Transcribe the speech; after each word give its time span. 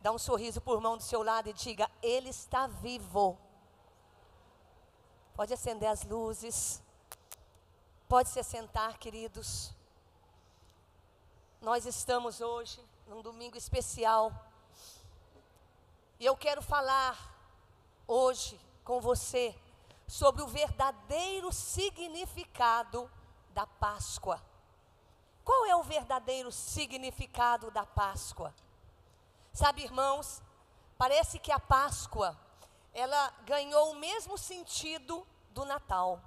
Dá 0.00 0.10
um 0.10 0.18
sorriso 0.18 0.60
por 0.60 0.80
mão 0.80 0.96
do 0.96 1.02
seu 1.02 1.22
lado 1.22 1.48
e 1.48 1.52
diga: 1.52 1.90
Ele 2.02 2.30
está 2.30 2.66
vivo. 2.66 3.38
Pode 5.34 5.52
acender 5.52 5.88
as 5.88 6.04
luzes. 6.04 6.82
Pode 8.08 8.28
se 8.28 8.42
sentar, 8.42 8.98
queridos. 8.98 9.72
Nós 11.60 11.84
estamos 11.84 12.40
hoje 12.40 12.82
num 13.06 13.20
domingo 13.20 13.56
especial. 13.56 14.32
E 16.18 16.24
eu 16.24 16.36
quero 16.36 16.62
falar 16.62 17.16
hoje 18.06 18.58
com 18.84 19.00
você 19.00 19.54
sobre 20.06 20.42
o 20.42 20.48
verdadeiro 20.48 21.52
significado 21.52 23.10
da 23.50 23.66
Páscoa. 23.66 24.42
Qual 25.44 25.66
é 25.66 25.76
o 25.76 25.82
verdadeiro 25.82 26.50
significado 26.50 27.70
da 27.70 27.84
Páscoa? 27.84 28.54
Sabe, 29.52 29.82
irmãos, 29.82 30.42
parece 30.96 31.38
que 31.38 31.50
a 31.50 31.58
Páscoa, 31.58 32.38
ela 32.94 33.30
ganhou 33.44 33.90
o 33.90 33.96
mesmo 33.96 34.38
sentido 34.38 35.26
do 35.50 35.64
Natal. 35.64 36.20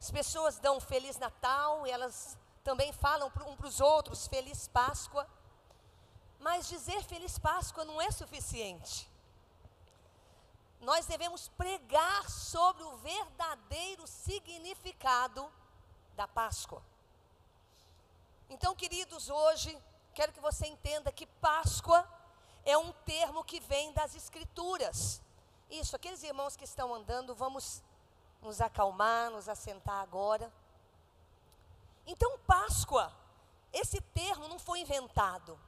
As 0.00 0.10
pessoas 0.10 0.58
dão 0.58 0.80
Feliz 0.80 1.16
Natal, 1.18 1.86
elas 1.86 2.38
também 2.62 2.92
falam 2.92 3.28
um 3.46 3.56
para 3.56 3.66
os 3.66 3.80
outros 3.80 4.26
Feliz 4.26 4.68
Páscoa. 4.68 5.28
Mas 6.38 6.68
dizer 6.68 7.02
Feliz 7.04 7.38
Páscoa 7.38 7.84
não 7.84 8.00
é 8.00 8.10
suficiente. 8.10 9.10
Nós 10.80 11.06
devemos 11.06 11.48
pregar 11.48 12.28
sobre 12.30 12.84
o 12.84 12.96
verdadeiro 12.98 14.06
significado 14.06 15.50
da 16.14 16.28
Páscoa. 16.28 16.82
Então, 18.48 18.76
queridos, 18.76 19.28
hoje 19.28 19.76
quero 20.14 20.32
que 20.32 20.40
você 20.40 20.66
entenda 20.66 21.10
que 21.10 21.26
Páscoa 21.26 22.08
é 22.66 22.76
um 22.76 22.92
termo 22.92 23.44
que 23.44 23.60
vem 23.60 23.92
das 23.92 24.16
Escrituras. 24.16 25.22
Isso, 25.70 25.94
aqueles 25.94 26.22
irmãos 26.24 26.56
que 26.56 26.64
estão 26.64 26.92
andando, 26.92 27.34
vamos 27.34 27.82
nos 28.42 28.60
acalmar, 28.60 29.30
nos 29.30 29.48
assentar 29.48 30.02
agora. 30.02 30.52
Então, 32.04 32.38
Páscoa, 32.40 33.12
esse 33.72 34.00
termo 34.00 34.48
não 34.48 34.58
foi 34.58 34.80
inventado. 34.80 35.58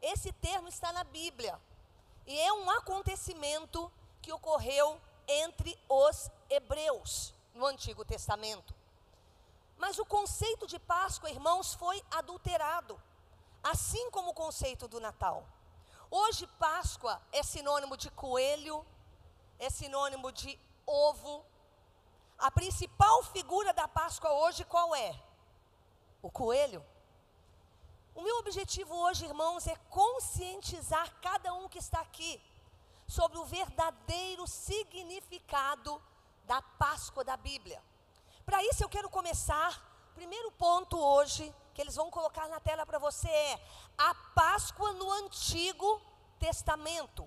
Esse 0.00 0.32
termo 0.32 0.68
está 0.68 0.92
na 0.92 1.02
Bíblia. 1.02 1.60
E 2.24 2.38
é 2.38 2.52
um 2.52 2.70
acontecimento 2.70 3.90
que 4.22 4.32
ocorreu 4.32 5.00
entre 5.26 5.76
os 5.88 6.30
hebreus 6.48 7.34
no 7.52 7.66
Antigo 7.66 8.04
Testamento. 8.04 8.74
Mas 9.76 9.98
o 9.98 10.06
conceito 10.06 10.66
de 10.66 10.78
Páscoa, 10.78 11.30
irmãos, 11.30 11.74
foi 11.74 12.02
adulterado, 12.12 13.00
assim 13.62 14.10
como 14.10 14.30
o 14.30 14.34
conceito 14.34 14.86
do 14.86 15.00
Natal. 15.00 15.46
Hoje, 16.10 16.46
Páscoa 16.58 17.20
é 17.30 17.42
sinônimo 17.42 17.94
de 17.96 18.10
coelho, 18.10 18.84
é 19.58 19.68
sinônimo 19.68 20.32
de 20.32 20.58
ovo. 20.86 21.44
A 22.38 22.50
principal 22.50 23.22
figura 23.24 23.74
da 23.74 23.86
Páscoa 23.86 24.32
hoje 24.32 24.64
qual 24.64 24.94
é? 24.94 25.14
O 26.22 26.30
coelho. 26.30 26.84
O 28.14 28.22
meu 28.22 28.38
objetivo 28.38 28.94
hoje, 28.94 29.26
irmãos, 29.26 29.66
é 29.66 29.76
conscientizar 29.90 31.14
cada 31.20 31.52
um 31.52 31.68
que 31.68 31.78
está 31.78 32.00
aqui 32.00 32.40
sobre 33.06 33.38
o 33.38 33.44
verdadeiro 33.44 34.46
significado 34.46 36.02
da 36.44 36.62
Páscoa 36.62 37.22
da 37.22 37.36
Bíblia. 37.36 37.82
Para 38.46 38.64
isso 38.64 38.82
eu 38.82 38.88
quero 38.88 39.10
começar. 39.10 39.86
Primeiro 40.14 40.50
ponto 40.52 40.98
hoje 40.98 41.54
que 41.78 41.82
eles 41.82 41.94
vão 41.94 42.10
colocar 42.10 42.48
na 42.48 42.58
tela 42.58 42.84
para 42.84 42.98
você 42.98 43.28
é 43.28 43.60
a 43.96 44.12
Páscoa 44.12 44.94
no 44.94 45.12
Antigo 45.12 46.02
Testamento. 46.40 47.24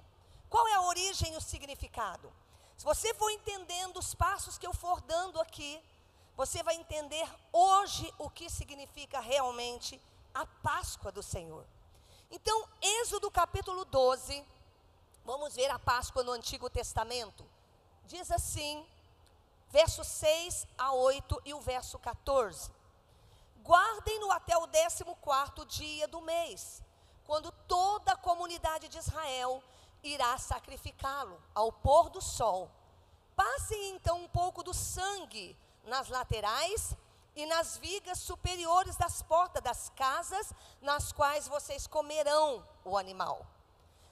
Qual 0.50 0.68
é 0.68 0.74
a 0.74 0.82
origem 0.82 1.34
e 1.34 1.38
o 1.38 1.42
significado? 1.42 2.30
Se 2.78 2.84
você 2.84 3.14
for 3.14 3.30
entendendo 3.30 3.96
os 3.96 4.14
passos 4.14 4.58
que 4.58 4.68
eu 4.68 4.74
for 4.74 5.00
dando 5.00 5.40
aqui, 5.40 5.82
você 6.36 6.62
vai 6.64 6.76
entender 6.76 7.26
hoje 7.54 8.14
o 8.18 8.30
que 8.30 8.50
significa 8.50 9.22
realmente 9.22 10.02
a 10.34 10.46
Páscoa 10.46 11.14
do 11.14 11.24
Senhor. 11.24 11.66
Então, 12.30 12.68
Êxodo 12.82 13.32
capítulo 13.32 13.86
12, 13.86 14.46
vamos 15.24 15.56
ver 15.56 15.70
a 15.70 15.80
Páscoa 15.80 16.24
no 16.24 16.34
Antigo 16.34 16.70
Testamento. 16.70 17.46
Diz 18.04 18.30
assim, 18.30 18.86
verso 19.70 20.04
6 20.04 20.68
a 20.78 20.92
8 20.92 21.42
e 21.46 21.54
o 21.54 21.62
verso 21.62 21.98
14. 22.00 22.81
Guardem-no 23.64 24.32
até 24.32 24.58
o 24.58 24.68
décimo 24.68 25.16
quarto 25.18 25.66
dia 25.66 26.08
do 26.08 26.22
mês, 26.22 26.84
quando 27.26 27.52
toda 27.68 28.14
a 28.14 28.18
comunidade 28.18 28.88
de 28.88 28.98
Israel 28.98 29.64
irá 30.04 30.38
sacrificá-lo 30.38 31.42
ao 31.54 31.72
pôr 31.72 32.10
do 32.10 32.22
sol. 32.22 32.70
Passem 33.36 33.96
então 33.96 34.24
um 34.24 34.28
pouco 34.28 34.64
do 34.64 34.74
sangue 34.74 35.58
nas 35.84 36.10
laterais 36.10 36.96
e 37.36 37.46
nas 37.46 37.78
vigas 37.78 38.20
superiores 38.20 38.96
das 38.98 39.22
portas 39.22 39.64
das 39.64 39.90
casas 39.90 40.52
nas 40.82 41.12
quais 41.12 41.48
vocês 41.48 41.88
comerão 41.88 42.66
o 42.84 42.98
animal. 42.98 43.46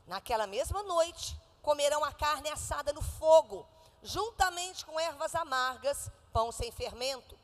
Naquela 0.08 0.48
mesma 0.48 0.82
noite, 0.84 1.40
comerão 1.62 2.04
a 2.04 2.12
carne 2.12 2.50
assada 2.50 2.92
no 2.94 3.02
fogo, 3.02 3.68
juntamente 4.02 4.86
com 4.86 5.00
ervas 5.00 5.36
amargas, 5.36 6.10
pão 6.32 6.52
sem 6.52 6.72
fermento. 6.72 7.38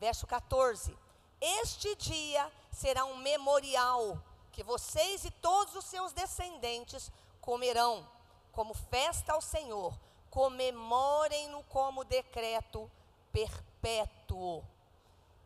Verso 0.00 0.26
14: 0.26 0.97
Este 1.40 1.94
dia 1.96 2.50
será 2.72 3.04
um 3.04 3.16
memorial 3.16 4.22
que 4.50 4.62
vocês 4.62 5.24
e 5.24 5.30
todos 5.30 5.74
os 5.76 5.84
seus 5.84 6.12
descendentes 6.12 7.12
comerão 7.40 8.08
como 8.50 8.74
festa 8.74 9.32
ao 9.32 9.40
Senhor. 9.40 9.98
Comemorem-no 10.30 11.62
como 11.64 12.04
decreto 12.04 12.90
perpétuo. 13.32 14.64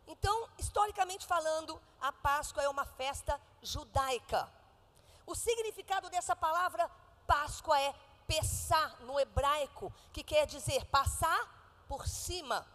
Então, 0.07 0.49
historicamente 0.57 1.25
falando, 1.25 1.79
a 2.01 2.11
Páscoa 2.11 2.63
é 2.63 2.69
uma 2.69 2.85
festa 2.85 3.39
judaica. 3.61 4.51
O 5.25 5.35
significado 5.35 6.09
dessa 6.09 6.35
palavra 6.35 6.89
Páscoa 7.25 7.79
é 7.79 7.93
pesar 8.27 8.99
no 9.01 9.19
hebraico, 9.19 9.93
que 10.11 10.23
quer 10.23 10.45
dizer 10.45 10.85
passar 10.85 11.85
por 11.87 12.07
cima. 12.07 12.67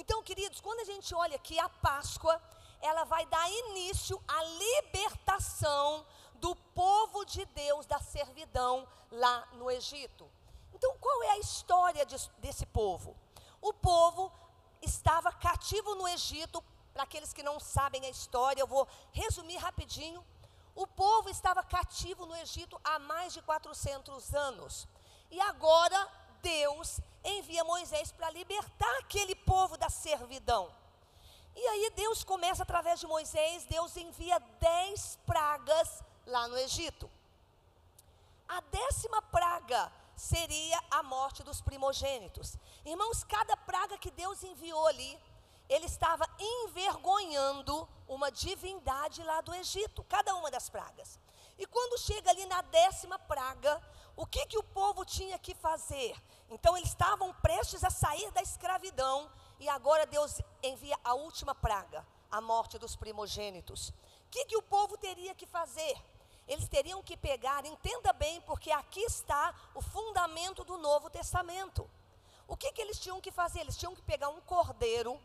Então, 0.00 0.22
queridos, 0.22 0.62
quando 0.62 0.80
a 0.80 0.84
gente 0.84 1.14
olha 1.14 1.36
aqui 1.36 1.58
a 1.58 1.68
Páscoa, 1.68 2.40
ela 2.80 3.04
vai 3.04 3.26
dar 3.26 3.46
início 3.50 4.18
à 4.26 4.42
libertação 4.44 6.06
do 6.36 6.56
povo 6.74 7.26
de 7.26 7.44
Deus 7.44 7.84
da 7.84 8.00
servidão 8.00 8.88
lá 9.10 9.46
no 9.52 9.70
Egito. 9.70 10.26
Então, 10.72 10.96
qual 10.98 11.22
é 11.24 11.32
a 11.32 11.38
história 11.38 12.06
de, 12.06 12.16
desse 12.38 12.64
povo? 12.64 13.14
O 13.60 13.74
povo 13.74 14.32
estava 14.80 15.30
cativo 15.32 15.94
no 15.94 16.08
Egito. 16.08 16.64
Para 16.94 17.02
aqueles 17.02 17.34
que 17.34 17.42
não 17.42 17.60
sabem 17.60 18.06
a 18.06 18.08
história, 18.08 18.62
eu 18.62 18.66
vou 18.66 18.88
resumir 19.12 19.58
rapidinho. 19.58 20.24
O 20.74 20.86
povo 20.86 21.28
estava 21.28 21.62
cativo 21.62 22.24
no 22.24 22.34
Egito 22.36 22.80
há 22.82 22.98
mais 22.98 23.34
de 23.34 23.42
400 23.42 24.34
anos. 24.34 24.88
E 25.30 25.38
agora 25.42 26.08
Deus 26.40 27.02
envia 27.24 27.64
Moisés 27.64 28.12
para 28.12 28.30
libertar 28.30 28.98
aquele 28.98 29.34
povo 29.34 29.76
da 29.76 29.88
servidão. 29.88 30.72
E 31.54 31.66
aí 31.68 31.90
Deus 31.90 32.24
começa 32.24 32.62
através 32.62 33.00
de 33.00 33.06
Moisés, 33.06 33.64
Deus 33.64 33.96
envia 33.96 34.38
dez 34.60 35.18
pragas 35.26 36.02
lá 36.26 36.48
no 36.48 36.56
Egito. 36.56 37.10
A 38.48 38.60
décima 38.62 39.20
praga 39.22 39.92
seria 40.16 40.82
a 40.90 41.02
morte 41.02 41.42
dos 41.42 41.60
primogênitos. 41.60 42.56
Irmãos, 42.84 43.24
cada 43.24 43.56
praga 43.56 43.96
que 43.98 44.10
Deus 44.10 44.42
enviou 44.42 44.86
ali, 44.86 45.18
ele 45.68 45.86
estava 45.86 46.28
envergonhando 46.38 47.88
uma 48.08 48.30
divindade 48.30 49.22
lá 49.22 49.40
do 49.40 49.54
Egito, 49.54 50.04
cada 50.04 50.34
uma 50.34 50.50
das 50.50 50.68
pragas. 50.68 51.18
E 51.58 51.66
quando 51.66 51.98
chega 51.98 52.30
ali 52.30 52.44
na 52.46 52.62
décima 52.62 53.18
praga, 53.18 53.80
o 54.22 54.26
que, 54.26 54.44
que 54.44 54.58
o 54.58 54.62
povo 54.62 55.02
tinha 55.02 55.38
que 55.38 55.54
fazer? 55.54 56.14
Então 56.50 56.76
eles 56.76 56.90
estavam 56.90 57.32
prestes 57.34 57.82
a 57.82 57.90
sair 57.90 58.30
da 58.32 58.42
escravidão, 58.42 59.30
e 59.58 59.66
agora 59.68 60.04
Deus 60.06 60.40
envia 60.62 60.98
a 61.02 61.14
última 61.14 61.54
praga, 61.54 62.06
a 62.30 62.38
morte 62.40 62.78
dos 62.78 62.94
primogênitos. 62.94 63.88
O 63.88 63.94
que, 64.30 64.44
que 64.44 64.56
o 64.58 64.62
povo 64.62 64.98
teria 64.98 65.34
que 65.34 65.46
fazer? 65.46 65.96
eles 66.50 66.68
teriam 66.68 67.00
que 67.00 67.16
pegar, 67.16 67.64
entenda 67.64 68.12
bem, 68.12 68.40
porque 68.40 68.72
aqui 68.72 69.00
está 69.02 69.54
o 69.72 69.80
fundamento 69.80 70.64
do 70.64 70.76
Novo 70.78 71.08
Testamento. 71.08 71.88
O 72.48 72.56
que, 72.56 72.72
que 72.72 72.82
eles 72.82 72.98
tinham 72.98 73.20
que 73.20 73.30
fazer? 73.30 73.60
Eles 73.60 73.76
tinham 73.76 73.94
que 73.94 74.02
pegar 74.02 74.30
um 74.30 74.40
cordeiro, 74.40 75.16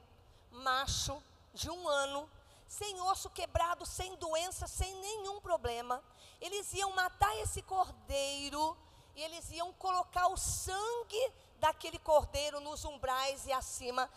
macho, 0.51 1.19
de 1.51 1.67
um 1.67 1.89
ano, 1.89 2.29
sem 2.67 3.01
osso 3.01 3.31
quebrado, 3.31 3.87
sem 3.87 4.15
doença, 4.17 4.67
sem 4.67 4.93
nenhum 5.01 5.41
problema. 5.41 6.03
Eles 6.39 6.71
iam 6.75 6.91
matar 6.91 7.35
esse 7.37 7.63
cordeiro 7.63 8.77
e 9.15 9.23
eles 9.23 9.49
iam 9.51 9.71
colocar 9.73 10.27
o 10.27 10.37
sangue 10.37 11.33
daquele 11.59 11.97
cordeiro 11.99 12.59
nos 12.59 12.83
umbrais 12.83 13.45
e 13.45 13.53
acima 13.53 14.09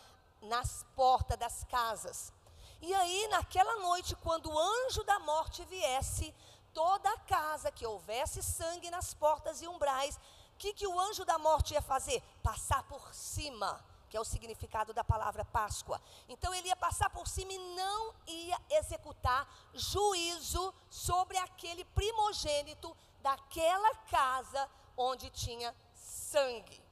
nas 0.42 0.84
portas 0.94 1.38
das 1.38 1.64
casas. 1.64 2.32
E 2.80 2.94
aí, 2.94 3.28
naquela 3.28 3.76
noite, 3.76 4.14
quando 4.16 4.50
o 4.50 4.58
anjo 4.58 5.02
da 5.04 5.18
morte 5.20 5.64
viesse, 5.64 6.34
toda 6.72 7.10
a 7.10 7.18
casa 7.20 7.72
que 7.72 7.86
houvesse 7.86 8.42
sangue 8.42 8.90
nas 8.90 9.14
portas 9.14 9.60
e 9.62 9.68
umbrais, 9.68 10.16
o 10.16 10.58
que, 10.58 10.72
que 10.72 10.86
o 10.86 10.98
anjo 10.98 11.24
da 11.24 11.38
morte 11.38 11.74
ia 11.74 11.82
fazer? 11.82 12.22
Passar 12.42 12.82
por 12.84 13.12
cima, 13.12 13.84
que 14.08 14.16
é 14.16 14.20
o 14.20 14.24
significado 14.24 14.92
da 14.92 15.04
palavra 15.04 15.44
Páscoa. 15.44 16.00
Então 16.28 16.54
ele 16.54 16.68
ia 16.68 16.76
passar 16.76 17.10
por 17.10 17.26
cima 17.26 17.52
e 17.52 17.58
não 17.74 18.14
ia 18.26 18.60
executar 18.70 19.48
juízo 19.74 20.72
sobre 20.90 21.36
aquele 21.38 21.84
primogênito 21.84 22.96
daquela 23.20 23.94
casa 24.10 24.68
onde 24.98 25.30
tinha 25.30 25.74
sangue. 25.94 26.82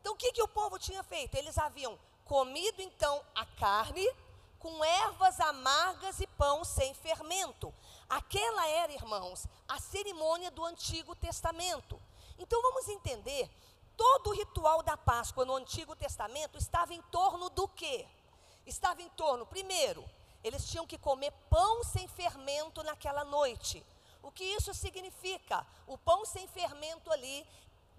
Então 0.00 0.14
o 0.14 0.16
que, 0.16 0.32
que 0.32 0.42
o 0.42 0.48
povo 0.48 0.78
tinha 0.78 1.02
feito? 1.04 1.36
Eles 1.36 1.56
haviam 1.58 1.96
comido 2.24 2.80
então 2.80 3.22
a 3.34 3.44
carne 3.44 4.08
com 4.58 4.84
ervas 4.84 5.38
amargas 5.40 6.20
e 6.20 6.26
pão 6.26 6.64
sem 6.64 6.94
fermento. 6.94 7.72
Aquela 8.08 8.66
era, 8.68 8.92
irmãos, 8.92 9.46
a 9.68 9.78
cerimônia 9.78 10.50
do 10.50 10.64
Antigo 10.64 11.14
Testamento. 11.14 12.00
Então 12.38 12.62
vamos 12.62 12.88
entender, 12.88 13.50
todo 13.96 14.30
o 14.30 14.32
ritual 14.32 14.82
da 14.82 14.96
Páscoa 14.96 15.44
no 15.44 15.54
Antigo 15.54 15.94
Testamento 15.94 16.58
estava 16.58 16.94
em 16.94 17.02
torno 17.02 17.50
do 17.50 17.68
quê? 17.68 18.06
Estava 18.64 19.02
em 19.02 19.08
torno, 19.10 19.44
primeiro, 19.44 20.08
eles 20.44 20.68
tinham 20.68 20.86
que 20.86 20.98
comer 20.98 21.32
pão 21.50 21.84
sem 21.84 22.06
fermento 22.08 22.82
naquela 22.82 23.24
noite. 23.24 23.84
O 24.22 24.30
que 24.30 24.44
isso 24.44 24.72
significa? 24.72 25.66
O 25.86 25.98
pão 25.98 26.24
sem 26.24 26.46
fermento 26.48 27.10
ali 27.10 27.46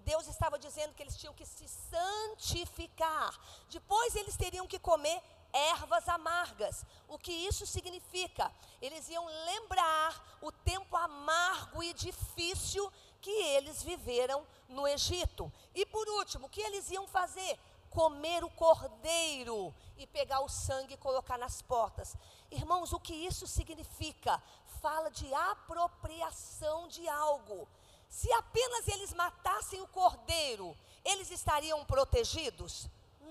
Deus 0.04 0.26
estava 0.26 0.58
dizendo 0.58 0.94
que 0.94 1.02
eles 1.02 1.16
tinham 1.16 1.34
que 1.34 1.46
se 1.46 1.66
santificar. 1.66 3.38
Depois 3.70 4.14
eles 4.14 4.36
teriam 4.36 4.66
que 4.66 4.78
comer 4.78 5.20
ervas 5.52 6.08
amargas. 6.08 6.84
O 7.08 7.18
que 7.18 7.32
isso 7.32 7.66
significa? 7.66 8.52
Eles 8.82 9.08
iam 9.08 9.24
lembrar 9.24 10.38
o 10.42 10.52
tempo 10.52 10.96
amargo 10.96 11.82
e 11.82 11.94
difícil 11.94 12.92
que 13.20 13.30
eles 13.30 13.82
viveram 13.82 14.46
no 14.68 14.86
Egito. 14.86 15.50
E 15.74 15.86
por 15.86 16.06
último, 16.08 16.46
o 16.46 16.50
que 16.50 16.60
eles 16.60 16.90
iam 16.90 17.06
fazer? 17.06 17.58
Comer 17.88 18.42
o 18.42 18.50
cordeiro 18.50 19.72
e 19.96 20.06
pegar 20.06 20.40
o 20.40 20.48
sangue 20.48 20.94
e 20.94 20.98
colocar 20.98 21.38
nas 21.38 21.62
portas. 21.62 22.16
Irmãos, 22.50 22.92
o 22.92 22.98
que 22.98 23.14
isso 23.14 23.46
significa? 23.46 24.42
Fala 24.84 25.10
de 25.10 25.32
apropriação 25.32 26.88
de 26.88 27.08
algo. 27.08 27.66
Se 28.06 28.30
apenas 28.34 28.86
eles 28.86 29.14
matassem 29.14 29.80
o 29.80 29.88
cordeiro, 29.88 30.76
eles 31.02 31.30
estariam 31.30 31.82
protegidos? 31.86 32.86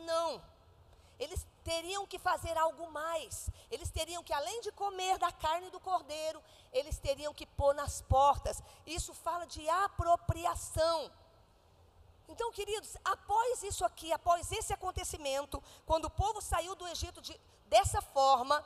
Não. 0.08 0.42
Eles 1.20 1.46
teriam 1.64 2.08
que 2.08 2.18
fazer 2.18 2.58
algo 2.58 2.90
mais. 2.90 3.52
Eles 3.70 3.92
teriam 3.92 4.24
que, 4.24 4.34
além 4.34 4.62
de 4.62 4.72
comer 4.72 5.20
da 5.20 5.32
carne 5.32 5.70
do 5.70 5.80
cordeiro, 5.80 6.42
eles 6.72 6.98
teriam 6.98 7.36
que 7.36 7.46
pôr 7.46 7.76
nas 7.76 8.02
portas. 8.02 8.60
Isso 8.88 9.14
fala 9.14 9.46
de 9.46 9.70
apropriação. 9.70 11.12
Então, 12.28 12.52
queridos, 12.52 12.98
após 13.06 13.62
isso 13.62 13.86
aqui, 13.86 14.12
após 14.12 14.52
esse 14.52 14.74
acontecimento, 14.74 15.62
quando 15.86 16.06
o 16.06 16.10
povo 16.10 16.42
saiu 16.42 16.74
do 16.74 16.88
Egito 16.88 17.22
de, 17.22 17.40
dessa 17.68 18.02
forma, 18.02 18.66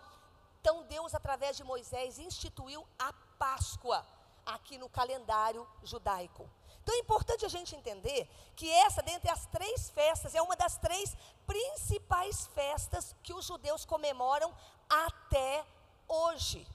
então 0.67 0.83
Deus, 0.83 1.15
através 1.15 1.55
de 1.55 1.63
Moisés, 1.63 2.19
instituiu 2.19 2.85
a 2.99 3.13
Páscoa 3.39 4.05
aqui 4.45 4.77
no 4.77 4.89
calendário 4.89 5.65
judaico. 5.81 6.49
Então 6.83 6.93
é 6.93 6.99
importante 6.99 7.45
a 7.45 7.47
gente 7.47 7.73
entender 7.73 8.29
que 8.53 8.69
essa, 8.69 9.01
dentre 9.01 9.31
as 9.31 9.45
três 9.45 9.89
festas, 9.91 10.35
é 10.35 10.41
uma 10.41 10.57
das 10.57 10.77
três 10.77 11.15
principais 11.45 12.47
festas 12.47 13.15
que 13.23 13.33
os 13.33 13.45
judeus 13.45 13.85
comemoram 13.85 14.53
até 14.89 15.65
hoje. 16.05 16.67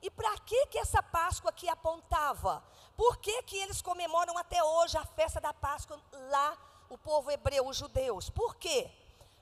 E 0.00 0.08
para 0.08 0.38
que 0.38 0.66
que 0.66 0.78
essa 0.78 1.02
Páscoa 1.02 1.50
aqui 1.50 1.68
apontava? 1.68 2.62
Por 2.96 3.16
que 3.16 3.42
que 3.42 3.56
eles 3.56 3.82
comemoram 3.82 4.38
até 4.38 4.62
hoje 4.62 4.96
a 4.96 5.04
festa 5.04 5.40
da 5.40 5.52
Páscoa 5.52 6.00
lá, 6.30 6.56
o 6.88 6.96
povo 6.96 7.32
hebreu, 7.32 7.66
os 7.66 7.76
judeus? 7.76 8.30
Por 8.30 8.54
quê? 8.54 8.88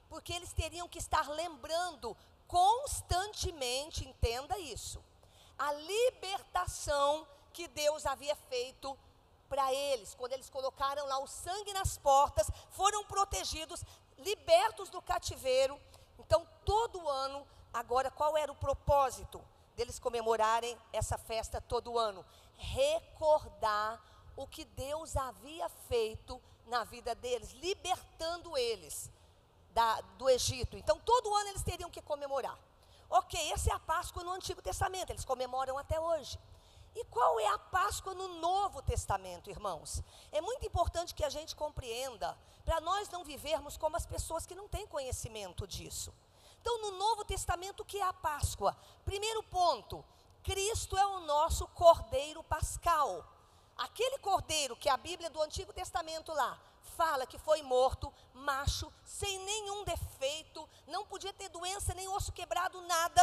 Porque 0.08 0.32
eles 0.32 0.54
teriam 0.54 0.88
que 0.88 0.98
estar 0.98 1.28
lembrando 1.28 2.16
constantemente, 2.48 4.08
entenda 4.08 4.58
isso, 4.58 5.04
a 5.58 5.70
libertação 5.72 7.28
que 7.52 7.68
Deus 7.68 8.06
havia 8.06 8.34
feito 8.34 8.98
para 9.48 9.72
eles. 9.72 10.14
Quando 10.14 10.32
eles 10.32 10.48
colocaram 10.48 11.06
lá 11.06 11.18
o 11.18 11.26
sangue 11.26 11.72
nas 11.72 11.98
portas, 11.98 12.50
foram 12.70 13.04
protegidos, 13.04 13.84
libertos 14.16 14.88
do 14.88 15.02
cativeiro. 15.02 15.78
Então, 16.18 16.46
todo 16.64 17.08
ano, 17.08 17.46
agora, 17.72 18.10
qual 18.10 18.36
era 18.36 18.50
o 18.50 18.56
propósito 18.56 19.44
deles 19.76 19.98
comemorarem 19.98 20.76
essa 20.92 21.18
festa 21.18 21.60
todo 21.60 21.98
ano? 21.98 22.24
Recordar 22.56 24.02
o 24.36 24.46
que 24.46 24.64
Deus 24.64 25.16
havia 25.16 25.68
feito 25.68 26.40
na 26.66 26.84
vida 26.84 27.14
deles, 27.14 27.52
libertando 27.52 28.56
eles 28.56 29.10
da, 29.78 30.00
do 30.18 30.28
Egito. 30.28 30.76
Então, 30.76 30.98
todo 30.98 31.32
ano 31.32 31.50
eles 31.50 31.62
teriam 31.62 31.88
que 31.88 32.02
comemorar. 32.02 32.58
Ok, 33.08 33.52
essa 33.52 33.70
é 33.70 33.72
a 33.72 33.78
Páscoa 33.78 34.24
no 34.24 34.32
Antigo 34.32 34.60
Testamento, 34.60 35.10
eles 35.10 35.24
comemoram 35.24 35.78
até 35.78 36.00
hoje. 36.00 36.36
E 36.96 37.04
qual 37.04 37.38
é 37.38 37.46
a 37.46 37.58
Páscoa 37.60 38.12
no 38.12 38.26
Novo 38.40 38.82
Testamento, 38.82 39.48
irmãos? 39.48 40.02
É 40.32 40.40
muito 40.40 40.66
importante 40.66 41.14
que 41.14 41.24
a 41.24 41.30
gente 41.30 41.54
compreenda, 41.54 42.36
para 42.64 42.80
nós 42.80 43.08
não 43.10 43.22
vivermos 43.22 43.76
como 43.76 43.96
as 43.96 44.04
pessoas 44.04 44.44
que 44.44 44.56
não 44.56 44.66
têm 44.66 44.84
conhecimento 44.84 45.64
disso. 45.64 46.12
Então, 46.60 46.80
no 46.82 46.98
Novo 46.98 47.24
Testamento, 47.24 47.84
o 47.84 47.84
que 47.84 47.98
é 47.98 48.04
a 48.04 48.12
Páscoa? 48.12 48.76
Primeiro 49.04 49.44
ponto: 49.44 50.04
Cristo 50.42 50.98
é 50.98 51.06
o 51.06 51.20
nosso 51.20 51.68
Cordeiro 51.68 52.42
Pascal. 52.42 53.24
Aquele 53.76 54.18
cordeiro 54.18 54.74
que 54.74 54.88
a 54.88 54.96
Bíblia 54.96 55.30
do 55.30 55.40
Antigo 55.40 55.72
Testamento 55.72 56.32
lá 56.32 56.58
fala 56.98 57.26
que 57.26 57.38
foi 57.38 57.62
morto, 57.62 58.12
macho, 58.34 58.92
sem 59.04 59.38
nenhum 59.50 59.84
defeito, 59.84 60.68
não 60.86 61.06
podia 61.06 61.32
ter 61.32 61.48
doença, 61.48 61.94
nem 61.94 62.08
osso 62.08 62.32
quebrado, 62.32 62.82
nada 62.82 63.22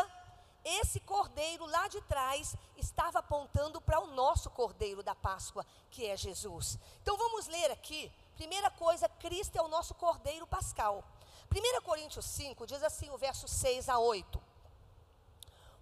esse 0.65 0.99
cordeiro 0.99 1.63
lá 1.67 1.87
de 1.87 2.01
trás 2.01 2.55
estava 2.75 3.19
apontando 3.19 3.79
para 3.79 3.99
o 3.99 4.07
nosso 4.07 4.49
cordeiro 4.49 5.03
da 5.03 5.13
Páscoa, 5.13 5.63
que 5.91 6.07
é 6.07 6.17
Jesus. 6.17 6.79
Então 7.03 7.15
vamos 7.15 7.45
ler 7.45 7.69
aqui. 7.69 8.11
Primeira 8.35 8.71
coisa, 8.71 9.07
Cristo 9.07 9.55
é 9.57 9.61
o 9.61 9.67
nosso 9.67 9.93
cordeiro 9.93 10.47
pascal. 10.47 11.03
1 11.55 11.81
Coríntios 11.83 12.25
5 12.25 12.65
diz 12.65 12.81
assim, 12.81 13.11
o 13.11 13.17
verso 13.17 13.47
6 13.47 13.87
a 13.89 13.99
8. 13.99 14.41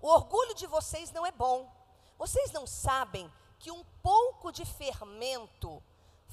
O 0.02 0.08
orgulho 0.10 0.54
de 0.54 0.68
vocês 0.68 1.12
não 1.14 1.26
é 1.26 1.32
bom. 1.32 1.72
Vocês 2.18 2.52
não 2.52 2.68
sabem 2.68 3.32
que 3.58 3.72
um 3.72 3.86
pouco 4.02 4.52
de 4.52 4.66
fermento 4.66 5.82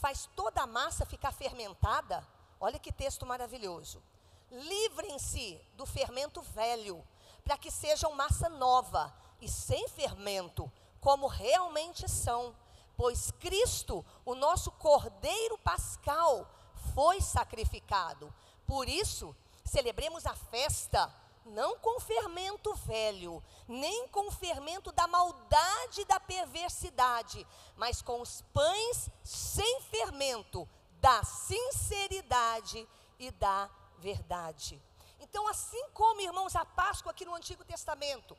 faz 0.00 0.28
toda 0.34 0.62
a 0.62 0.66
massa 0.66 1.04
ficar 1.04 1.30
fermentada? 1.30 2.26
Olha 2.58 2.78
que 2.78 2.90
texto 2.90 3.26
maravilhoso. 3.26 4.02
Livrem-se 4.50 5.60
do 5.74 5.84
fermento 5.84 6.40
velho 6.40 7.06
para 7.44 7.58
que 7.58 7.70
sejam 7.70 8.14
massa 8.14 8.48
nova 8.48 9.14
e 9.40 9.48
sem 9.48 9.86
fermento, 9.88 10.70
como 11.00 11.26
realmente 11.26 12.08
são. 12.08 12.56
Pois 12.96 13.30
Cristo, 13.32 14.04
o 14.24 14.34
nosso 14.34 14.70
Cordeiro 14.72 15.58
Pascal, 15.58 16.50
foi 16.94 17.20
sacrificado. 17.20 18.32
Por 18.66 18.88
isso, 18.88 19.36
celebremos 19.64 20.26
a 20.26 20.34
festa 20.34 21.12
não 21.44 21.78
com 21.78 21.98
fermento 22.00 22.74
velho, 22.74 23.42
nem 23.66 24.08
com 24.08 24.30
fermento 24.30 24.92
da 24.92 25.06
maldade 25.06 26.02
e 26.02 26.04
da 26.04 26.20
perversidade, 26.20 27.46
mas 27.76 28.02
com 28.02 28.20
os 28.20 28.42
pães 28.52 29.08
sem 29.24 29.80
fermento 29.82 30.68
da 31.00 31.22
sinceridade 31.24 32.86
e 33.18 33.30
da 33.30 33.70
verdade. 33.98 34.80
Então, 35.18 35.46
assim 35.48 35.88
como, 35.90 36.20
irmãos, 36.20 36.56
a 36.56 36.64
Páscoa 36.64 37.12
aqui 37.12 37.24
no 37.24 37.34
Antigo 37.34 37.64
Testamento 37.64 38.36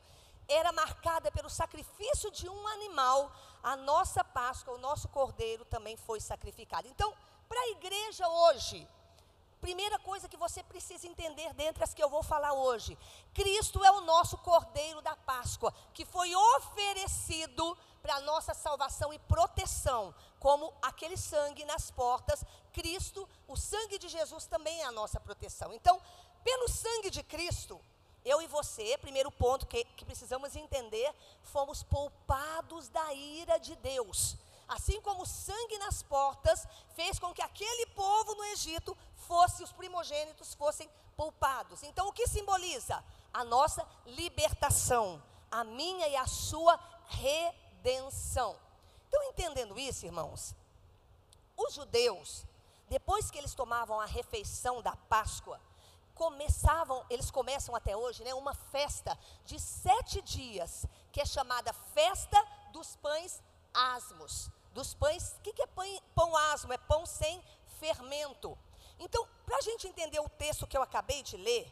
era 0.48 0.72
marcada 0.72 1.30
pelo 1.30 1.48
sacrifício 1.48 2.30
de 2.30 2.48
um 2.48 2.66
animal, 2.68 3.32
a 3.62 3.76
nossa 3.76 4.24
Páscoa, 4.24 4.74
o 4.74 4.78
nosso 4.78 5.08
cordeiro 5.08 5.64
também 5.64 5.96
foi 5.96 6.20
sacrificado. 6.20 6.88
Então, 6.88 7.14
para 7.48 7.60
a 7.60 7.68
igreja 7.70 8.28
hoje, 8.28 8.88
primeira 9.62 9.96
coisa 10.00 10.28
que 10.28 10.36
você 10.36 10.60
precisa 10.64 11.06
entender 11.06 11.54
dentre 11.54 11.84
as 11.84 11.94
que 11.94 12.02
eu 12.02 12.10
vou 12.10 12.22
falar 12.22 12.52
hoje: 12.52 12.98
Cristo 13.32 13.82
é 13.84 13.90
o 13.92 14.00
nosso 14.00 14.36
cordeiro 14.38 15.00
da 15.00 15.14
Páscoa, 15.16 15.72
que 15.94 16.04
foi 16.04 16.34
oferecido 16.34 17.78
para 18.02 18.20
nossa 18.22 18.52
salvação 18.52 19.14
e 19.14 19.18
proteção, 19.20 20.12
como 20.40 20.74
aquele 20.82 21.16
sangue 21.16 21.64
nas 21.64 21.90
portas. 21.92 22.44
Cristo, 22.72 23.28
o 23.46 23.56
sangue 23.56 23.98
de 23.98 24.08
Jesus 24.08 24.46
também 24.46 24.82
é 24.82 24.84
a 24.84 24.92
nossa 24.92 25.20
proteção. 25.20 25.72
Então, 25.72 26.02
pelo 26.42 26.68
sangue 26.68 27.08
de 27.08 27.22
Cristo, 27.22 27.80
eu 28.24 28.42
e 28.42 28.48
você, 28.48 28.98
primeiro 28.98 29.30
ponto 29.30 29.66
que, 29.66 29.84
que 29.96 30.04
precisamos 30.04 30.56
entender, 30.56 31.14
fomos 31.42 31.84
poupados 31.84 32.88
da 32.88 33.14
ira 33.14 33.58
de 33.58 33.76
Deus. 33.76 34.36
Assim 34.68 35.00
como 35.00 35.22
o 35.22 35.26
sangue 35.26 35.78
nas 35.78 36.02
portas 36.02 36.66
fez 36.94 37.18
com 37.18 37.32
que 37.32 37.42
aquele 37.42 37.86
povo 37.86 38.34
no 38.34 38.44
Egito 38.44 38.96
fosse, 39.14 39.62
os 39.62 39.72
primogênitos 39.72 40.54
fossem 40.54 40.88
poupados. 41.16 41.82
Então, 41.82 42.08
o 42.08 42.12
que 42.12 42.26
simboliza? 42.26 43.04
A 43.32 43.44
nossa 43.44 43.86
libertação, 44.06 45.22
a 45.50 45.64
minha 45.64 46.08
e 46.08 46.16
a 46.16 46.26
sua 46.26 46.78
redenção. 47.06 48.56
Então, 49.08 49.22
entendendo 49.24 49.78
isso, 49.78 50.06
irmãos, 50.06 50.54
os 51.56 51.74
judeus, 51.74 52.46
depois 52.88 53.30
que 53.30 53.38
eles 53.38 53.54
tomavam 53.54 54.00
a 54.00 54.06
refeição 54.06 54.80
da 54.80 54.96
Páscoa, 54.96 55.60
começavam, 56.14 57.04
eles 57.10 57.30
começam 57.30 57.74
até 57.74 57.96
hoje, 57.96 58.22
né, 58.22 58.34
uma 58.34 58.54
festa 58.54 59.18
de 59.44 59.58
sete 59.58 60.20
dias, 60.22 60.86
que 61.10 61.20
é 61.20 61.24
chamada 61.24 61.72
Festa 61.72 62.42
dos 62.72 62.96
Pães 62.96 63.42
Asmos. 63.72 64.50
Dos 64.72 64.94
pães, 64.94 65.34
o 65.38 65.40
que, 65.40 65.52
que 65.52 65.62
é 65.62 65.66
pão, 65.66 66.02
pão 66.14 66.36
asmo? 66.36 66.72
É 66.72 66.78
pão 66.78 67.04
sem 67.04 67.42
fermento. 67.78 68.56
Então, 68.98 69.28
para 69.44 69.58
a 69.58 69.60
gente 69.60 69.86
entender 69.86 70.20
o 70.20 70.28
texto 70.28 70.66
que 70.66 70.76
eu 70.76 70.82
acabei 70.82 71.22
de 71.22 71.36
ler, 71.36 71.70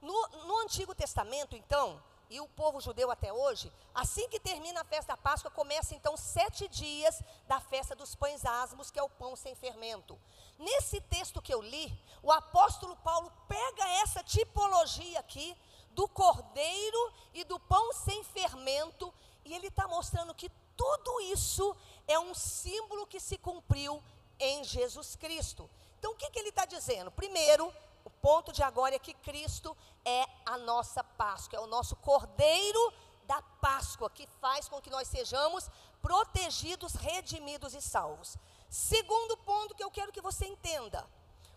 no, 0.00 0.28
no 0.46 0.58
Antigo 0.60 0.94
Testamento, 0.94 1.56
então, 1.56 2.02
e 2.30 2.40
o 2.40 2.48
povo 2.48 2.80
judeu 2.80 3.10
até 3.10 3.32
hoje, 3.32 3.72
assim 3.92 4.28
que 4.28 4.38
termina 4.38 4.82
a 4.82 4.84
festa 4.84 5.14
da 5.14 5.16
Páscoa, 5.16 5.50
começa 5.50 5.94
então 5.96 6.16
sete 6.16 6.68
dias 6.68 7.20
da 7.48 7.60
festa 7.60 7.96
dos 7.96 8.14
pães 8.14 8.44
asmos, 8.44 8.90
que 8.90 9.00
é 9.00 9.02
o 9.02 9.10
pão 9.10 9.34
sem 9.34 9.54
fermento. 9.56 10.18
Nesse 10.56 11.00
texto 11.00 11.42
que 11.42 11.52
eu 11.52 11.60
li, 11.60 11.92
o 12.22 12.30
apóstolo 12.30 12.96
Paulo 12.98 13.32
pega 13.48 13.88
essa 14.02 14.22
tipologia 14.22 15.18
aqui 15.18 15.56
do 15.90 16.06
cordeiro 16.06 17.12
e 17.34 17.42
do 17.42 17.58
pão 17.58 17.92
sem 17.92 18.22
fermento, 18.22 19.12
e 19.44 19.52
ele 19.52 19.66
está 19.66 19.88
mostrando 19.88 20.34
que 20.34 20.48
tudo 20.80 21.20
isso 21.20 21.76
é 22.08 22.18
um 22.18 22.32
símbolo 22.32 23.06
que 23.06 23.20
se 23.20 23.36
cumpriu 23.36 24.02
em 24.38 24.64
Jesus 24.64 25.14
Cristo. 25.14 25.68
Então, 25.98 26.12
o 26.12 26.16
que, 26.16 26.30
que 26.30 26.38
ele 26.38 26.48
está 26.48 26.64
dizendo? 26.64 27.10
Primeiro, 27.10 27.70
o 28.02 28.08
ponto 28.08 28.50
de 28.50 28.62
agora 28.62 28.94
é 28.94 28.98
que 28.98 29.12
Cristo 29.12 29.76
é 30.06 30.24
a 30.46 30.56
nossa 30.56 31.04
Páscoa, 31.04 31.58
é 31.58 31.60
o 31.60 31.66
nosso 31.66 31.96
Cordeiro 31.96 32.94
da 33.26 33.42
Páscoa, 33.60 34.08
que 34.08 34.26
faz 34.40 34.70
com 34.70 34.80
que 34.80 34.88
nós 34.88 35.06
sejamos 35.06 35.68
protegidos, 36.00 36.94
redimidos 36.94 37.74
e 37.74 37.82
salvos. 37.82 38.38
Segundo 38.70 39.36
ponto 39.36 39.74
que 39.74 39.84
eu 39.84 39.90
quero 39.90 40.12
que 40.12 40.22
você 40.22 40.46
entenda. 40.46 41.06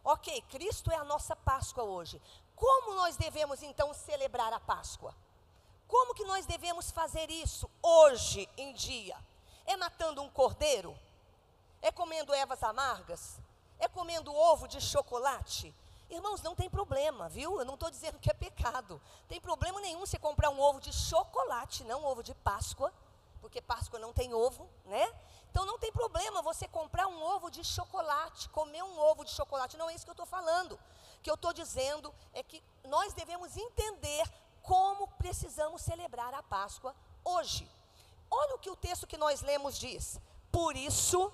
Ok, 0.03 0.41
Cristo 0.49 0.91
é 0.91 0.97
a 0.97 1.05
nossa 1.05 1.33
Páscoa 1.33 1.85
hoje. 1.85 2.21
Como 2.57 2.93
nós 2.95 3.15
devemos 3.15 3.63
então 3.63 3.93
celebrar 3.93 4.51
a 4.51 4.59
Páscoa? 4.59 5.15
Como 5.87 6.13
que 6.13 6.23
nós 6.25 6.45
devemos 6.45 6.91
fazer 6.91 7.29
isso 7.29 7.69
hoje 7.81 8.49
em 8.57 8.73
dia? 8.73 9.15
É 9.65 9.77
matando 9.77 10.21
um 10.21 10.29
cordeiro? 10.29 10.97
É 11.81 11.91
comendo 11.91 12.33
ervas 12.33 12.63
amargas? 12.63 13.39
É 13.79 13.87
comendo 13.87 14.33
ovo 14.33 14.67
de 14.67 14.79
chocolate? 14.81 15.73
Irmãos, 16.09 16.41
não 16.41 16.55
tem 16.55 16.69
problema, 16.69 17.27
viu? 17.27 17.59
Eu 17.59 17.65
não 17.65 17.73
estou 17.73 17.89
dizendo 17.89 18.19
que 18.19 18.29
é 18.29 18.33
pecado. 18.33 19.01
Tem 19.27 19.41
problema 19.41 19.81
nenhum 19.81 20.01
você 20.01 20.19
comprar 20.19 20.49
um 20.49 20.59
ovo 20.59 20.79
de 20.79 20.93
chocolate, 20.93 21.83
não 21.83 22.01
um 22.01 22.05
ovo 22.05 22.21
de 22.21 22.33
Páscoa, 22.35 22.93
porque 23.41 23.61
Páscoa 23.61 23.99
não 23.99 24.13
tem 24.13 24.33
ovo, 24.33 24.69
né? 24.85 25.11
Então 25.49 25.65
não 25.65 25.77
tem 25.77 25.91
problema 25.91 26.41
você 26.41 26.67
comprar 26.67 27.07
um 27.07 27.21
ovo 27.21 27.49
de 27.49 27.63
chocolate, 27.63 28.49
comer 28.49 28.83
um 28.83 28.99
ovo 28.99 29.23
de 29.23 29.31
chocolate. 29.31 29.77
Não 29.77 29.89
é 29.89 29.95
isso 29.95 30.05
que 30.05 30.09
eu 30.09 30.13
estou 30.13 30.25
falando. 30.25 30.73
O 30.73 31.21
que 31.21 31.29
eu 31.29 31.35
estou 31.35 31.53
dizendo 31.53 32.13
é 32.33 32.41
que 32.41 32.63
nós 32.85 33.13
devemos 33.13 33.55
entender 33.57 34.23
como 34.63 35.07
precisamos 35.09 35.83
celebrar 35.83 36.33
a 36.33 36.41
Páscoa 36.41 36.95
hoje. 37.23 37.69
Olha 38.31 38.55
o 38.55 38.59
que 38.59 38.69
o 38.71 38.75
texto 38.75 39.05
que 39.05 39.17
nós 39.17 39.41
lemos 39.41 39.77
diz. 39.77 40.19
Por 40.51 40.75
isso, 40.75 41.31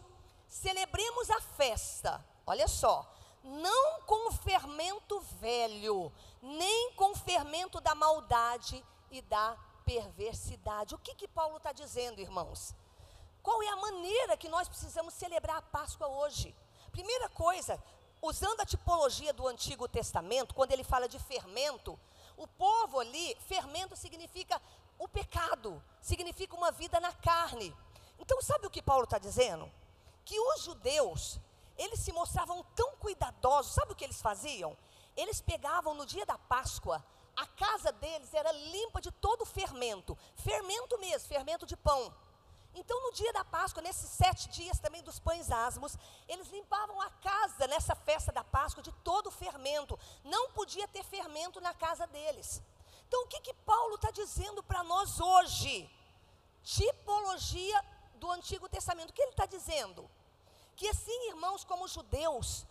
celebremos 0.47 1.29
a 1.29 1.39
festa. 1.39 2.25
Olha 2.45 2.67
só 2.67 3.09
não 3.43 4.01
com 4.01 4.31
fermento 4.31 5.19
velho, 5.39 6.11
nem 6.41 6.93
com 6.93 7.15
fermento 7.15 7.79
da 7.79 7.95
maldade 7.95 8.83
e 9.09 9.21
da 9.21 9.57
perversidade. 9.85 10.93
O 10.93 10.99
que, 10.99 11.15
que 11.15 11.27
Paulo 11.27 11.57
está 11.57 11.71
dizendo, 11.71 12.21
irmãos? 12.21 12.75
Qual 13.41 13.63
é 13.63 13.69
a 13.69 13.75
maneira 13.77 14.37
que 14.37 14.49
nós 14.49 14.67
precisamos 14.67 15.13
celebrar 15.13 15.57
a 15.57 15.61
Páscoa 15.61 16.07
hoje? 16.07 16.55
Primeira 16.91 17.29
coisa, 17.29 17.81
usando 18.21 18.59
a 18.59 18.65
tipologia 18.65 19.33
do 19.33 19.47
Antigo 19.47 19.87
Testamento, 19.87 20.53
quando 20.53 20.71
ele 20.71 20.83
fala 20.83 21.07
de 21.07 21.17
fermento, 21.19 21.97
o 22.39 22.47
povo 22.47 23.01
ali, 23.01 23.35
fermento 23.47 23.97
significa 23.97 24.59
o 24.97 25.09
pecado, 25.09 25.83
significa 26.01 26.55
uma 26.55 26.71
vida 26.71 26.97
na 27.01 27.11
carne. 27.11 27.75
Então, 28.17 28.41
sabe 28.41 28.65
o 28.65 28.69
que 28.69 28.81
Paulo 28.81 29.03
está 29.03 29.19
dizendo? 29.19 29.69
Que 30.23 30.39
os 30.39 30.63
judeus, 30.63 31.37
eles 31.77 31.99
se 31.99 32.13
mostravam 32.13 32.63
tão 32.75 32.95
cuidadosos. 32.95 33.73
Sabe 33.73 33.91
o 33.91 33.95
que 33.95 34.05
eles 34.05 34.21
faziam? 34.21 34.77
Eles 35.17 35.41
pegavam 35.41 35.93
no 35.93 36.05
dia 36.05 36.25
da 36.25 36.37
Páscoa, 36.37 37.03
a 37.35 37.45
casa 37.45 37.91
deles 37.91 38.33
era 38.33 38.51
limpa 38.53 39.01
de 39.01 39.11
todo 39.11 39.45
fermento, 39.45 40.17
fermento 40.35 40.97
mesmo, 40.97 41.27
fermento 41.27 41.65
de 41.65 41.75
pão. 41.75 42.13
Então, 42.79 42.97
no 43.05 43.11
dia 43.11 43.31
da 43.33 43.43
Páscoa, 43.43 43.81
nesses 43.81 44.09
sete 44.09 44.49
dias 44.49 44.79
também 44.79 45.03
dos 45.03 45.19
pães 45.19 45.51
asmos, 45.51 45.97
eles 46.27 46.47
limpavam 46.49 46.99
a 47.01 47.09
casa 47.29 47.67
nessa 47.67 47.95
festa 47.95 48.31
da 48.31 48.43
Páscoa 48.43 48.81
de 48.81 48.91
todo 49.09 49.27
o 49.27 49.31
fermento. 49.31 49.99
Não 50.23 50.51
podia 50.51 50.87
ter 50.87 51.03
fermento 51.03 51.59
na 51.59 51.73
casa 51.73 52.05
deles. 52.07 52.61
Então, 53.07 53.23
o 53.23 53.27
que, 53.27 53.41
que 53.41 53.53
Paulo 53.53 53.95
está 53.95 54.11
dizendo 54.11 54.61
para 54.63 54.83
nós 54.83 55.19
hoje? 55.19 55.89
Tipologia 56.63 57.83
do 58.15 58.31
Antigo 58.31 58.69
Testamento. 58.69 59.09
O 59.09 59.13
que 59.13 59.21
ele 59.21 59.31
está 59.31 59.45
dizendo? 59.45 60.09
que 60.79 60.87
assim, 60.87 61.27
irmãos, 61.27 61.65
como 61.65 61.89
judeus, 61.89 62.65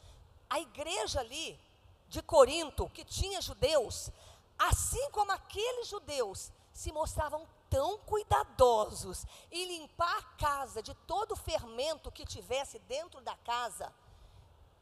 a 0.49 0.59
igreja 0.59 1.21
ali 1.21 1.61
de 2.09 2.23
Corinto, 2.23 2.89
que 2.89 3.05
tinha 3.05 3.43
judeus, 3.43 4.11
assim 4.59 5.11
como 5.11 5.31
aqueles 5.31 5.89
judeus 5.89 6.51
se 6.79 6.93
mostravam 6.93 7.45
tão 7.69 7.99
cuidadosos 7.99 9.27
em 9.51 9.67
limpar 9.67 10.17
a 10.17 10.23
casa 10.37 10.81
de 10.81 10.95
todo 10.95 11.33
o 11.33 11.37
fermento 11.37 12.13
que 12.13 12.25
tivesse 12.25 12.79
dentro 12.79 13.21
da 13.21 13.35
casa, 13.39 13.93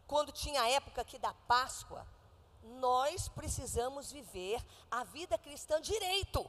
quando 0.07 0.31
tinha 0.31 0.61
a 0.61 0.69
época 0.69 1.01
aqui 1.01 1.19
da 1.19 1.33
Páscoa, 1.49 2.07
nós 2.63 3.31
precisamos 3.31 4.13
viver 4.13 4.63
a 4.91 5.05
vida 5.05 5.39
cristã 5.39 5.81
direito. 5.81 6.47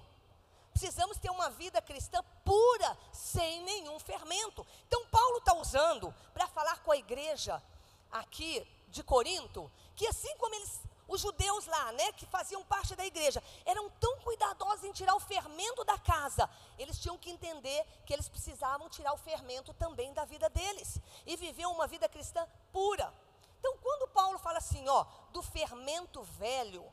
Precisamos 0.72 1.18
ter 1.18 1.30
uma 1.30 1.50
vida 1.52 1.82
cristã 1.82 2.22
pura, 2.44 2.98
sem 3.14 3.64
nenhum 3.64 3.98
fermento. 4.00 4.68
Então, 4.86 5.06
Paulo 5.06 5.38
está 5.38 5.54
usando 5.54 6.14
para 6.34 6.50
falar 6.50 6.84
com 6.84 6.92
a 6.92 6.98
igreja 6.98 7.64
aqui 8.12 8.68
de 8.90 9.02
Corinto, 9.02 9.72
que 9.96 10.06
assim 10.08 10.36
como 10.36 10.54
eles, 10.56 10.82
os 11.08 11.22
judeus 11.22 11.66
lá, 11.66 11.92
né, 11.94 12.12
que 12.14 12.26
faziam 12.26 12.64
parte 12.66 12.96
da 12.96 13.06
igreja, 13.06 13.42
eram 13.66 13.90
tão 13.92 14.20
cuidadosos 14.20 14.84
em 14.84 14.92
tirar 14.92 15.16
o 15.16 15.20
fermento 15.20 15.84
da 15.86 15.98
casa, 15.98 16.50
eles 16.78 17.00
tinham 17.00 17.18
que 17.18 17.30
entender 17.30 17.86
que 18.06 18.14
eles 18.14 18.28
precisavam 18.28 18.90
tirar 18.90 19.14
o 19.14 19.18
fermento 19.18 19.74
também 19.74 20.14
da 20.14 20.26
vida 20.26 20.50
deles 20.50 21.00
e 21.26 21.36
viver 21.38 21.66
uma 21.68 21.88
vida 21.88 22.10
cristã 22.10 22.48
pura. 22.74 23.14
Então, 23.60 23.78
quando 23.78 24.10
Paulo 24.10 24.38
fala 24.38 24.58
assim, 24.58 24.88
ó, 24.88 25.06
do 25.32 25.42
fermento 25.42 26.22
velho, 26.24 26.86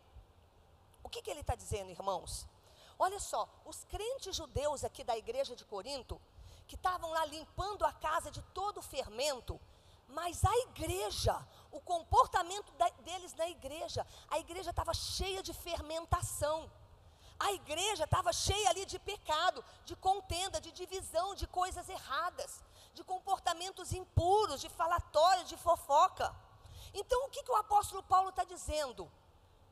o 1.02 1.08
que, 1.08 1.20
que 1.20 1.30
ele 1.30 1.40
está 1.40 1.54
dizendo, 1.54 1.90
irmãos? 1.90 2.46
Olha 2.98 3.18
só, 3.18 3.48
os 3.64 3.84
crentes 3.84 4.36
judeus 4.36 4.84
aqui 4.84 5.02
da 5.02 5.16
igreja 5.16 5.56
de 5.56 5.64
Corinto, 5.64 6.20
que 6.66 6.76
estavam 6.76 7.10
lá 7.10 7.24
limpando 7.26 7.84
a 7.84 7.92
casa 7.92 8.30
de 8.30 8.40
todo 8.54 8.78
o 8.78 8.82
fermento, 8.82 9.60
mas 10.14 10.44
a 10.44 10.56
igreja, 10.68 11.36
o 11.70 11.80
comportamento 11.80 12.72
deles 13.02 13.34
na 13.34 13.48
igreja, 13.48 14.06
a 14.30 14.38
igreja 14.38 14.70
estava 14.70 14.94
cheia 14.94 15.42
de 15.42 15.52
fermentação. 15.52 16.70
A 17.38 17.52
igreja 17.52 18.04
estava 18.04 18.32
cheia 18.32 18.70
ali 18.70 18.86
de 18.86 18.98
pecado, 18.98 19.64
de 19.84 19.96
contenda, 19.96 20.60
de 20.60 20.70
divisão, 20.70 21.34
de 21.34 21.46
coisas 21.48 21.88
erradas, 21.88 22.62
de 22.94 23.02
comportamentos 23.02 23.92
impuros, 23.92 24.60
de 24.60 24.68
falatório, 24.68 25.44
de 25.44 25.56
fofoca. 25.56 26.34
Então, 26.94 27.26
o 27.26 27.30
que, 27.30 27.42
que 27.42 27.50
o 27.50 27.56
apóstolo 27.56 28.02
Paulo 28.04 28.28
está 28.30 28.44
dizendo? 28.44 29.10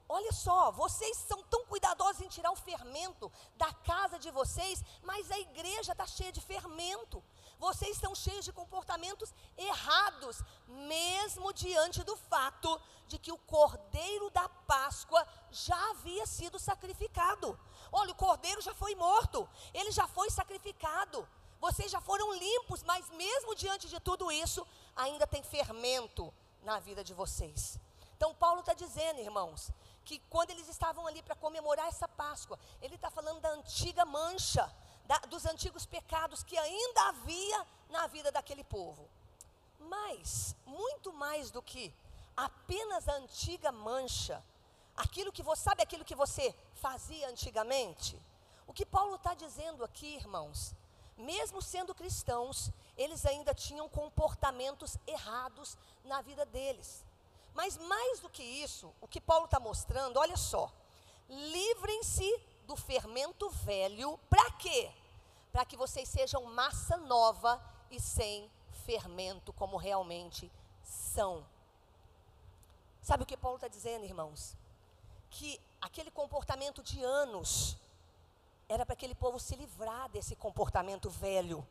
Olha 0.08 0.32
só, 0.32 0.72
vocês 0.72 1.16
são 1.18 1.42
tão 1.44 1.64
cuidadosos 1.66 2.20
em 2.20 2.28
tirar 2.28 2.50
o 2.50 2.56
fermento 2.56 3.30
da 3.56 3.72
casa 3.72 4.18
de 4.18 4.30
vocês, 4.30 4.82
mas 5.02 5.30
a 5.30 5.38
igreja 5.38 5.92
está 5.92 6.06
cheia 6.06 6.32
de 6.32 6.40
fermento. 6.40 7.22
Vocês 7.62 7.92
estão 7.92 8.12
cheios 8.12 8.44
de 8.44 8.52
comportamentos 8.52 9.32
errados, 9.56 10.42
mesmo 10.66 11.52
diante 11.52 12.02
do 12.02 12.16
fato 12.16 12.70
de 13.06 13.20
que 13.20 13.30
o 13.30 13.38
cordeiro 13.38 14.28
da 14.30 14.48
Páscoa 14.48 15.24
já 15.48 15.80
havia 15.90 16.26
sido 16.26 16.58
sacrificado. 16.58 17.56
Olha, 17.92 18.10
o 18.10 18.16
cordeiro 18.16 18.60
já 18.60 18.74
foi 18.74 18.96
morto, 18.96 19.48
ele 19.72 19.92
já 19.92 20.08
foi 20.08 20.28
sacrificado. 20.28 21.28
Vocês 21.60 21.88
já 21.88 22.00
foram 22.00 22.34
limpos, 22.34 22.82
mas 22.82 23.08
mesmo 23.10 23.54
diante 23.54 23.88
de 23.88 24.00
tudo 24.00 24.32
isso, 24.32 24.66
ainda 24.96 25.24
tem 25.24 25.44
fermento 25.44 26.34
na 26.64 26.80
vida 26.80 27.04
de 27.04 27.14
vocês. 27.14 27.78
Então, 28.16 28.34
Paulo 28.34 28.58
está 28.58 28.74
dizendo, 28.74 29.20
irmãos, 29.20 29.70
que 30.04 30.18
quando 30.28 30.50
eles 30.50 30.68
estavam 30.68 31.06
ali 31.06 31.22
para 31.22 31.36
comemorar 31.36 31.86
essa 31.86 32.08
Páscoa, 32.08 32.58
ele 32.80 32.96
está 32.96 33.08
falando 33.08 33.40
da 33.40 33.50
antiga 33.50 34.04
mancha, 34.04 34.68
da, 35.04 35.18
dos 35.18 35.44
antigos 35.46 35.86
pecados 35.86 36.42
que 36.42 36.56
ainda 36.56 37.08
havia 37.08 37.66
na 37.90 38.06
vida 38.06 38.30
daquele 38.30 38.64
povo. 38.64 39.08
Mas, 39.78 40.56
muito 40.64 41.12
mais 41.12 41.50
do 41.50 41.60
que 41.60 41.94
apenas 42.36 43.08
a 43.08 43.14
antiga 43.16 43.72
mancha, 43.72 44.42
aquilo 44.96 45.32
que 45.32 45.42
você 45.42 45.62
sabe, 45.62 45.82
aquilo 45.82 46.04
que 46.04 46.14
você 46.14 46.54
fazia 46.74 47.28
antigamente, 47.28 48.20
o 48.66 48.72
que 48.72 48.86
Paulo 48.86 49.16
está 49.16 49.34
dizendo 49.34 49.84
aqui, 49.84 50.16
irmãos, 50.16 50.74
mesmo 51.16 51.60
sendo 51.60 51.94
cristãos, 51.94 52.70
eles 52.96 53.26
ainda 53.26 53.54
tinham 53.54 53.88
comportamentos 53.88 54.96
errados 55.06 55.76
na 56.04 56.20
vida 56.22 56.44
deles. 56.46 57.04
Mas 57.54 57.76
mais 57.76 58.20
do 58.20 58.30
que 58.30 58.42
isso, 58.42 58.92
o 59.00 59.06
que 59.06 59.20
Paulo 59.20 59.44
está 59.44 59.60
mostrando, 59.60 60.18
olha 60.18 60.36
só, 60.36 60.72
livrem-se 61.28 62.40
do 62.72 62.76
fermento 62.76 63.50
velho, 63.50 64.18
para 64.30 64.50
quê? 64.52 64.90
Para 65.52 65.62
que 65.66 65.76
vocês 65.76 66.08
sejam 66.08 66.42
massa 66.44 66.96
nova 66.96 67.62
e 67.90 68.00
sem 68.00 68.50
fermento, 68.86 69.52
como 69.52 69.76
realmente 69.76 70.50
são. 70.82 71.44
Sabe 73.02 73.24
o 73.24 73.26
que 73.26 73.36
Paulo 73.36 73.56
está 73.56 73.68
dizendo, 73.68 74.06
irmãos? 74.06 74.56
Que 75.28 75.60
aquele 75.82 76.10
comportamento 76.10 76.82
de 76.82 77.02
anos 77.04 77.76
era 78.66 78.86
para 78.86 78.94
aquele 78.94 79.14
povo 79.14 79.38
se 79.38 79.54
livrar 79.54 80.08
desse 80.08 80.34
comportamento 80.34 81.10
velho, 81.10 81.66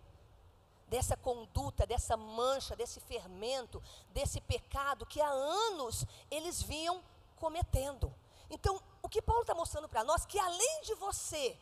dessa 0.87 1.17
conduta, 1.17 1.87
dessa 1.87 2.15
mancha, 2.15 2.75
desse 2.75 2.99
fermento, 2.99 3.81
desse 4.13 4.39
pecado 4.39 5.03
que 5.07 5.19
há 5.19 5.29
anos 5.29 6.05
eles 6.29 6.61
vinham 6.61 7.01
cometendo. 7.37 8.13
Então, 8.51 8.79
o 9.01 9.09
que 9.09 9.21
Paulo 9.21 9.41
está 9.41 9.53
mostrando 9.53 9.89
para 9.89 10.03
nós 10.03 10.25
que 10.25 10.39
além 10.39 10.81
de 10.83 10.93
você 10.95 11.57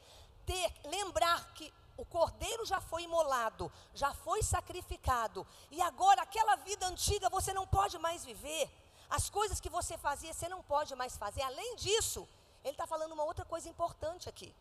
ter, 0.45 0.73
lembrar 0.85 1.53
que 1.53 1.73
o 1.97 2.05
cordeiro 2.05 2.65
já 2.65 2.79
foi 2.79 3.03
imolado, 3.03 3.71
já 3.93 4.13
foi 4.13 4.41
sacrificado, 4.41 5.45
e 5.69 5.81
agora 5.81 6.21
aquela 6.21 6.55
vida 6.55 6.87
antiga 6.87 7.29
você 7.29 7.51
não 7.53 7.67
pode 7.67 7.97
mais 7.97 8.23
viver, 8.23 8.71
as 9.09 9.29
coisas 9.29 9.59
que 9.59 9.69
você 9.69 9.97
fazia 9.97 10.33
você 10.33 10.47
não 10.47 10.63
pode 10.63 10.95
mais 10.95 11.17
fazer. 11.17 11.41
Além 11.41 11.75
disso, 11.75 12.27
ele 12.63 12.73
está 12.73 12.87
falando 12.87 13.11
uma 13.11 13.23
outra 13.23 13.43
coisa 13.43 13.67
importante 13.67 14.29
aqui, 14.29 14.55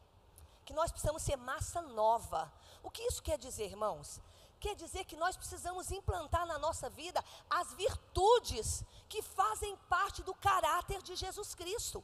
que 0.64 0.72
nós 0.72 0.90
precisamos 0.90 1.22
ser 1.22 1.36
massa 1.36 1.80
nova. 1.80 2.52
O 2.82 2.90
que 2.90 3.02
isso 3.02 3.22
quer 3.22 3.38
dizer, 3.38 3.66
irmãos? 3.66 4.20
Quer 4.60 4.74
dizer 4.74 5.04
que 5.04 5.16
nós 5.16 5.36
precisamos 5.36 5.92
implantar 5.92 6.44
na 6.44 6.58
nossa 6.58 6.90
vida 6.90 7.24
as 7.48 7.72
virtudes 7.74 8.82
que 9.08 9.22
fazem 9.22 9.76
parte 9.88 10.22
do 10.22 10.34
caráter 10.34 11.00
de 11.02 11.14
Jesus 11.14 11.54
Cristo. 11.54 12.02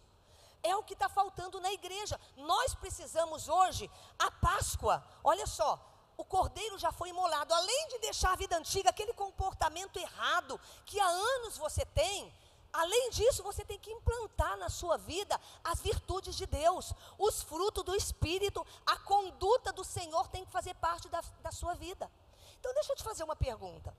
É 0.65 0.75
o 0.75 0.83
que 0.83 0.95
está 0.95 1.09
faltando 1.09 1.61
na 1.61 1.71
igreja. 1.73 2.19
Nós 2.37 2.75
precisamos 2.75 3.49
hoje, 3.49 3.89
a 4.19 4.31
Páscoa, 4.31 5.05
olha 5.23 5.47
só, 5.47 5.79
o 6.17 6.25
cordeiro 6.25 6.79
já 6.79 6.91
foi 6.91 7.11
imolado. 7.11 7.53
Além 7.53 7.89
de 7.89 7.99
deixar 7.99 8.33
a 8.33 8.37
vida 8.37 8.57
antiga, 8.57 8.91
aquele 8.91 9.13
comportamento 9.13 9.99
errado 9.99 10.59
que 10.87 10.99
há 10.99 11.07
anos 11.07 11.59
você 11.59 11.85
tem, 11.85 12.35
além 12.73 13.11
disso, 13.11 13.43
você 13.43 13.63
tem 13.63 13.79
que 13.79 13.91
implantar 13.91 14.57
na 14.57 14.71
sua 14.71 14.97
vida 14.97 15.39
as 15.63 15.81
virtudes 15.81 16.35
de 16.35 16.47
Deus, 16.47 16.95
os 17.19 17.43
frutos 17.43 17.85
do 17.85 17.95
Espírito, 17.95 18.67
a 18.87 18.99
conduta 19.01 19.71
do 19.71 19.85
Senhor 19.85 20.27
tem 20.29 20.47
que 20.47 20.51
fazer 20.51 20.75
parte 20.77 21.09
da, 21.11 21.23
da 21.43 21.53
sua 21.53 21.75
vida. 21.75 22.11
Então, 22.59 22.73
deixa 22.73 22.93
eu 22.93 22.97
te 22.97 23.05
fazer 23.05 23.23
uma 23.23 23.37
pergunta. 23.37 23.95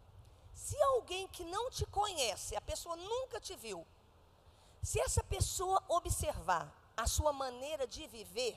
Se 0.51 0.81
alguém 0.81 1.27
que 1.27 1.43
não 1.43 1.69
te 1.69 1.85
conhece, 1.85 2.55
a 2.55 2.61
pessoa 2.61 2.95
nunca 2.95 3.39
te 3.39 3.55
viu, 3.55 3.85
se 4.85 4.99
essa 4.99 5.23
pessoa 5.23 5.81
observar 5.87 6.71
a 6.95 7.07
sua 7.07 7.33
maneira 7.33 7.87
de 7.87 8.05
viver, 8.05 8.55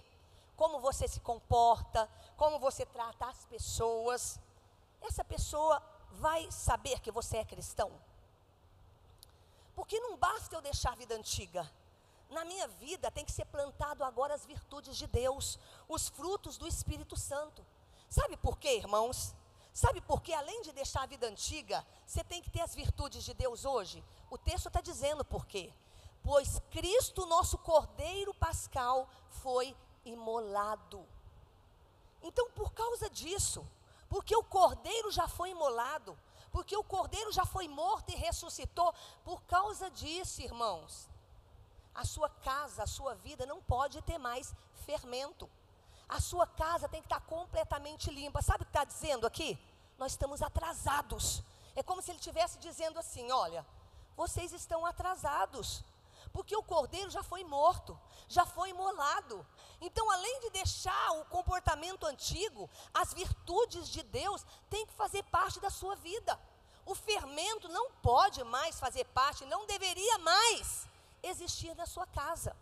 como 0.55 0.79
você 0.79 1.09
se 1.09 1.21
comporta, 1.21 2.07
como 2.37 2.59
você 2.59 2.85
trata 2.85 3.25
as 3.25 3.47
pessoas, 3.47 4.39
essa 5.01 5.25
pessoa 5.25 5.83
vai 6.11 6.53
saber 6.53 7.01
que 7.01 7.11
você 7.11 7.39
é 7.39 7.45
cristão? 7.47 7.91
Porque 9.75 9.99
não 10.01 10.19
basta 10.19 10.55
eu 10.55 10.61
deixar 10.61 10.93
a 10.93 10.97
vida 10.97 11.15
antiga. 11.15 11.67
Na 12.29 12.45
minha 12.45 12.69
vida 12.69 13.11
tem 13.11 13.25
que 13.25 13.33
ser 13.33 13.47
plantado 13.47 14.05
agora 14.05 14.35
as 14.35 14.45
virtudes 14.45 14.99
de 14.99 15.07
Deus, 15.07 15.59
os 15.89 16.11
frutos 16.11 16.59
do 16.59 16.69
Espírito 16.69 17.17
Santo. 17.17 17.65
Sabe 18.07 18.37
por 18.37 18.59
quê, 18.59 18.77
irmãos? 18.77 19.35
Sabe 19.73 20.03
por 20.03 20.21
quê? 20.21 20.35
Além 20.35 20.61
de 20.61 20.73
deixar 20.73 21.05
a 21.05 21.07
vida 21.07 21.27
antiga, 21.27 21.87
você 22.07 22.23
tem 22.23 22.43
que 22.43 22.51
ter 22.51 22.61
as 22.61 22.75
virtudes 22.75 23.25
de 23.25 23.33
Deus 23.33 23.65
hoje. 23.65 24.05
O 24.29 24.37
texto 24.37 24.67
está 24.67 24.83
dizendo 24.83 25.25
por 25.25 25.47
quê 25.47 25.73
pois 26.29 26.61
Cristo, 26.71 27.25
nosso 27.25 27.57
Cordeiro 27.57 28.35
Pascal, 28.35 29.09
foi 29.43 29.75
imolado. 30.05 31.03
Então, 32.21 32.51
por 32.51 32.71
causa 32.75 33.09
disso, 33.09 33.67
porque 34.11 34.37
o 34.37 34.45
Cordeiro 34.45 35.11
já 35.11 35.27
foi 35.27 35.53
imolado, 35.53 36.19
porque 36.53 36.77
o 36.77 36.85
Cordeiro 36.85 37.33
já 37.33 37.47
foi 37.47 37.67
morto 37.67 38.11
e 38.11 38.15
ressuscitou, 38.15 38.93
por 39.25 39.41
causa 39.45 39.91
disso, 39.91 40.43
irmãos, 40.43 41.09
a 41.95 42.05
sua 42.05 42.29
casa, 42.29 42.83
a 42.83 42.87
sua 42.87 43.15
vida 43.15 43.47
não 43.47 43.63
pode 43.63 44.03
ter 44.03 44.19
mais 44.19 44.55
fermento. 44.85 45.49
A 46.07 46.21
sua 46.21 46.47
casa 46.47 46.91
tem 46.91 47.01
que 47.01 47.07
estar 47.07 47.23
completamente 47.23 48.11
limpa. 48.11 48.43
Sabe 48.43 48.65
o 48.65 48.67
que 48.67 48.71
está 48.71 48.85
dizendo 48.85 49.27
aqui? 49.27 49.59
Nós 49.97 50.13
estamos 50.13 50.43
atrasados. 50.43 51.43
É 51.75 51.83
como 51.83 52.03
se 52.03 52.11
ele 52.11 52.19
estivesse 52.19 52.59
dizendo 52.59 52.99
assim: 52.99 53.33
olha, 53.33 53.65
vocês 54.15 54.53
estão 54.53 54.85
atrasados 54.85 55.83
porque 56.33 56.57
o 56.57 56.63
cordeiro 56.63 57.11
já 57.11 57.23
foi 57.23 57.45
morto, 57.45 57.99
já 58.29 58.45
foi 58.45 58.71
imolado. 58.71 59.47
Então, 59.81 60.11
além 60.11 60.41
de 60.41 60.51
deixar 60.51 61.13
o 61.13 61.25
comportamento 61.27 62.05
antigo, 62.05 62.69
as 62.93 63.13
virtudes 63.13 63.89
de 63.89 64.03
Deus 64.03 64.45
têm 64.69 64.87
que 64.87 64.93
fazer 64.93 65.23
parte 65.25 65.61
da 65.61 65.71
sua 65.71 65.95
vida. 65.97 66.39
O 66.85 66.95
fermento 66.95 67.69
não 67.69 67.91
pode 68.03 68.43
mais 68.45 68.81
fazer 68.81 69.05
parte, 69.07 69.45
não 69.45 69.67
deveria 69.67 70.19
mais 70.19 70.89
existir 71.23 71.75
na 71.75 71.87
sua 71.87 72.07
casa, 72.07 72.57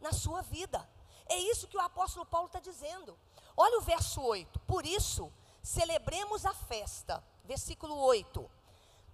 na 0.00 0.12
sua 0.12 0.42
vida. 0.42 0.88
É 1.26 1.36
isso 1.36 1.68
que 1.68 1.76
o 1.76 1.80
apóstolo 1.80 2.26
Paulo 2.26 2.46
está 2.46 2.60
dizendo. 2.60 3.18
Olha 3.56 3.78
o 3.78 3.82
verso 3.82 4.20
8. 4.20 4.60
Por 4.60 4.84
isso, 4.84 5.32
celebremos 5.62 6.44
a 6.44 6.54
festa. 6.54 7.22
Versículo 7.44 7.96
8. 7.96 8.50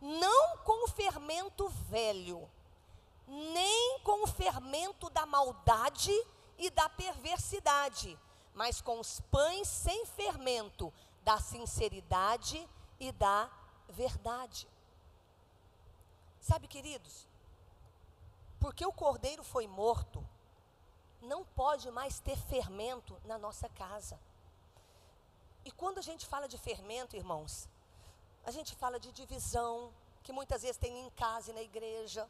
Não 0.00 0.58
com 0.58 0.84
o 0.84 0.88
fermento 0.88 1.68
velho 1.68 2.48
nem 3.28 4.00
com 4.00 4.24
o 4.24 4.26
fermento 4.26 5.10
da 5.10 5.26
maldade 5.26 6.12
e 6.56 6.70
da 6.70 6.88
perversidade, 6.88 8.18
mas 8.54 8.80
com 8.80 8.98
os 8.98 9.20
pães 9.30 9.68
sem 9.68 10.06
fermento 10.06 10.92
da 11.22 11.38
sinceridade 11.38 12.68
e 12.98 13.12
da 13.12 13.50
verdade. 13.88 14.66
Sabe, 16.40 16.66
queridos, 16.66 17.28
porque 18.58 18.84
o 18.84 18.92
cordeiro 18.92 19.44
foi 19.44 19.66
morto, 19.66 20.26
não 21.20 21.44
pode 21.44 21.90
mais 21.90 22.18
ter 22.20 22.36
fermento 22.36 23.20
na 23.24 23.38
nossa 23.38 23.68
casa. 23.68 24.18
E 25.64 25.70
quando 25.70 25.98
a 25.98 26.02
gente 26.02 26.26
fala 26.26 26.48
de 26.48 26.56
fermento, 26.56 27.14
irmãos, 27.14 27.68
a 28.44 28.50
gente 28.50 28.74
fala 28.74 28.98
de 28.98 29.12
divisão, 29.12 29.92
que 30.22 30.32
muitas 30.32 30.62
vezes 30.62 30.78
tem 30.78 30.98
em 31.00 31.10
casa 31.10 31.50
e 31.50 31.54
na 31.54 31.62
igreja. 31.62 32.28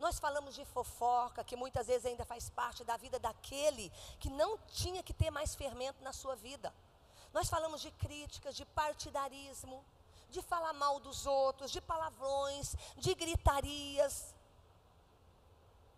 Nós 0.00 0.18
falamos 0.18 0.54
de 0.54 0.64
fofoca, 0.64 1.44
que 1.44 1.54
muitas 1.54 1.86
vezes 1.86 2.06
ainda 2.06 2.24
faz 2.24 2.48
parte 2.48 2.82
da 2.82 2.96
vida 2.96 3.18
daquele 3.18 3.92
que 4.18 4.30
não 4.30 4.56
tinha 4.80 5.02
que 5.02 5.12
ter 5.12 5.30
mais 5.30 5.54
fermento 5.54 6.02
na 6.02 6.12
sua 6.12 6.34
vida. 6.34 6.74
Nós 7.34 7.50
falamos 7.50 7.82
de 7.82 7.90
críticas, 7.92 8.56
de 8.56 8.64
partidarismo, 8.64 9.84
de 10.30 10.40
falar 10.40 10.72
mal 10.72 10.98
dos 10.98 11.26
outros, 11.26 11.70
de 11.70 11.82
palavrões, 11.82 12.74
de 12.96 13.14
gritarias. 13.14 14.34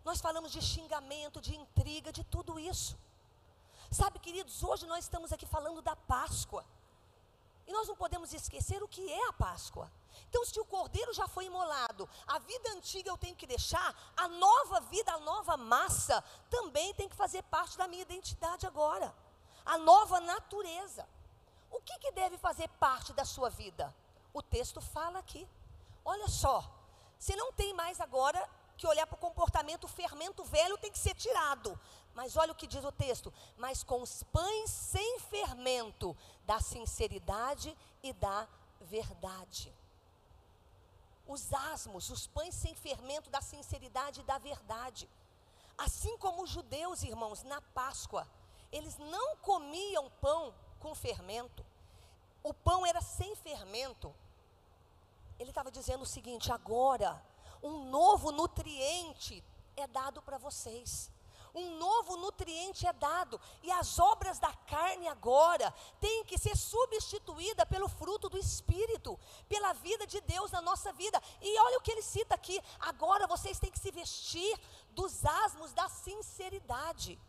Nós 0.03 0.19
falamos 0.19 0.51
de 0.51 0.61
xingamento, 0.61 1.39
de 1.39 1.55
intriga, 1.55 2.11
de 2.11 2.25
tudo 2.25 2.59
isso. 2.59 2.97
Sabe, 3.89 4.19
queridos, 4.19 4.63
hoje 4.63 4.85
nós 4.85 5.05
estamos 5.05 5.31
aqui 5.31 5.45
falando 5.45 5.81
da 5.81 5.95
Páscoa. 5.95 6.65
E 7.65 7.71
nós 7.71 7.87
não 7.87 7.95
podemos 7.95 8.33
esquecer 8.33 8.83
o 8.83 8.87
que 8.87 9.11
é 9.11 9.27
a 9.29 9.33
Páscoa. 9.33 9.91
Então, 10.29 10.43
se 10.45 10.59
o 10.59 10.65
cordeiro 10.65 11.13
já 11.13 11.27
foi 11.27 11.45
imolado, 11.45 12.09
a 12.27 12.39
vida 12.39 12.71
antiga 12.71 13.09
eu 13.09 13.17
tenho 13.17 13.35
que 13.35 13.47
deixar, 13.47 13.95
a 14.15 14.27
nova 14.27 14.79
vida, 14.81 15.11
a 15.13 15.19
nova 15.19 15.55
massa, 15.55 16.23
também 16.49 16.93
tem 16.93 17.07
que 17.07 17.15
fazer 17.15 17.43
parte 17.43 17.77
da 17.77 17.87
minha 17.87 18.01
identidade 18.01 18.65
agora. 18.65 19.13
A 19.65 19.77
nova 19.77 20.19
natureza. 20.19 21.07
O 21.71 21.81
que, 21.81 21.97
que 21.99 22.11
deve 22.11 22.37
fazer 22.37 22.67
parte 22.79 23.13
da 23.13 23.25
sua 23.25 23.49
vida? 23.49 23.93
O 24.33 24.41
texto 24.41 24.81
fala 24.81 25.19
aqui. 25.19 25.47
Olha 26.03 26.27
só, 26.27 26.69
você 27.17 27.35
não 27.35 27.53
tem 27.53 27.73
mais 27.73 28.01
agora 28.01 28.49
que 28.75 28.87
olhar 28.87 29.07
para 29.07 29.15
o 29.15 29.19
comportamento, 29.19 29.85
o 29.85 29.87
fermento 29.87 30.43
velho 30.43 30.77
tem 30.77 30.91
que 30.91 30.99
ser 30.99 31.15
tirado. 31.15 31.79
Mas 32.13 32.37
olha 32.37 32.51
o 32.51 32.55
que 32.55 32.67
diz 32.67 32.83
o 32.83 32.91
texto: 32.91 33.33
mas 33.57 33.83
com 33.83 34.01
os 34.01 34.23
pães 34.23 34.69
sem 34.69 35.19
fermento 35.19 36.15
da 36.45 36.59
sinceridade 36.59 37.75
e 38.01 38.13
da 38.13 38.47
verdade. 38.81 39.73
Os 41.27 41.53
asmos, 41.53 42.09
os 42.09 42.27
pães 42.27 42.53
sem 42.53 42.75
fermento 42.75 43.29
da 43.29 43.41
sinceridade 43.41 44.19
e 44.19 44.23
da 44.23 44.37
verdade. 44.37 45.09
Assim 45.77 46.17
como 46.17 46.43
os 46.43 46.49
judeus, 46.49 47.01
irmãos, 47.01 47.43
na 47.43 47.61
Páscoa, 47.61 48.27
eles 48.71 48.97
não 48.97 49.37
comiam 49.37 50.11
pão 50.21 50.53
com 50.79 50.93
fermento. 50.93 51.65
O 52.43 52.53
pão 52.53 52.85
era 52.85 53.01
sem 53.01 53.35
fermento. 53.35 54.13
Ele 55.39 55.49
estava 55.49 55.71
dizendo 55.71 56.03
o 56.03 56.05
seguinte: 56.05 56.51
agora, 56.51 57.23
um 57.63 57.89
novo 57.89 58.31
nutriente 58.31 59.43
é 59.75 59.87
dado 59.87 60.21
para 60.21 60.37
vocês 60.37 61.12
um 61.53 61.77
novo 61.77 62.17
nutriente 62.17 62.87
é 62.87 62.93
dado, 62.93 63.39
e 63.61 63.71
as 63.71 63.99
obras 63.99 64.39
da 64.39 64.51
carne 64.53 65.07
agora 65.07 65.73
têm 65.99 66.23
que 66.25 66.37
ser 66.37 66.55
substituídas 66.57 67.67
pelo 67.67 67.87
fruto 67.87 68.29
do 68.29 68.37
Espírito, 68.37 69.19
pela 69.47 69.73
vida 69.73 70.07
de 70.07 70.19
Deus 70.21 70.51
na 70.51 70.61
nossa 70.61 70.91
vida. 70.93 71.21
E 71.41 71.59
olha 71.59 71.77
o 71.77 71.81
que 71.81 71.91
ele 71.91 72.01
cita 72.01 72.35
aqui: 72.35 72.59
agora 72.79 73.27
vocês 73.27 73.59
têm 73.59 73.71
que 73.71 73.79
se 73.79 73.91
vestir 73.91 74.59
dos 74.91 75.23
asmos 75.25 75.73
da 75.73 75.87
sinceridade. 75.89 77.19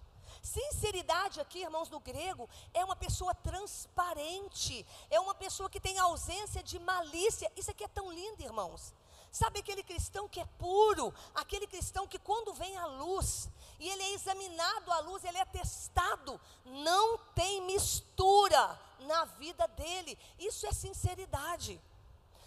Sinceridade 0.42 1.40
aqui, 1.40 1.60
irmãos, 1.60 1.88
no 1.88 2.00
grego, 2.00 2.48
é 2.74 2.84
uma 2.84 2.96
pessoa 2.96 3.34
transparente, 3.34 4.87
é 5.10 5.18
uma 5.18 5.34
pessoa 5.34 5.70
que 5.70 5.80
tem 5.80 5.98
ausência 5.98 6.62
de 6.62 6.78
malícia. 6.78 7.50
Isso 7.56 7.70
aqui 7.70 7.84
é 7.84 7.88
tão 7.88 8.12
lindo, 8.12 8.42
irmãos. 8.42 8.92
Sabe 9.30 9.58
aquele 9.58 9.82
cristão 9.82 10.28
que 10.28 10.38
é 10.38 10.44
puro, 10.58 11.12
aquele 11.34 11.66
cristão 11.66 12.06
que 12.06 12.20
quando 12.20 12.54
vem 12.54 12.76
à 12.76 12.87
luz, 12.87 13.48
e 13.85 13.88
ele 13.90 14.03
é 14.03 14.14
examinado 14.14 14.90
à 14.90 15.01
luz, 15.01 15.23
ele 15.25 15.37
é 15.37 15.44
testado, 15.44 16.40
não 16.64 17.18
tem 17.35 17.61
mistura 17.66 18.81
na 19.01 19.27
vida 19.27 19.68
dele. 19.68 20.18
Isso 20.38 20.66
é 20.66 20.73
sinceridade. 20.73 21.79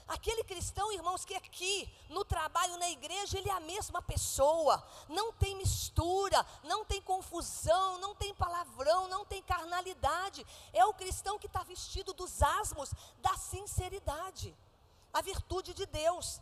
Aquele 0.07 0.43
cristão, 0.43 0.91
irmãos, 0.91 1.23
que 1.23 1.35
aqui, 1.35 1.87
no 2.09 2.25
trabalho, 2.25 2.75
na 2.77 2.89
igreja, 2.89 3.37
ele 3.37 3.51
é 3.51 3.53
a 3.53 3.59
mesma 3.59 4.01
pessoa, 4.01 4.83
não 5.07 5.31
tem 5.31 5.55
mistura, 5.55 6.43
não 6.63 6.83
tem 6.83 7.03
confusão, 7.03 7.99
não 7.99 8.15
tem 8.15 8.33
palavrão, 8.33 9.07
não 9.07 9.23
tem 9.23 9.43
carnalidade. 9.43 10.43
É 10.73 10.83
o 10.87 10.93
cristão 10.95 11.37
que 11.37 11.45
está 11.45 11.61
vestido 11.61 12.15
dos 12.15 12.41
asmos 12.41 12.89
da 13.19 13.37
sinceridade, 13.37 14.57
a 15.13 15.21
virtude 15.21 15.75
de 15.75 15.85
Deus. 15.85 16.41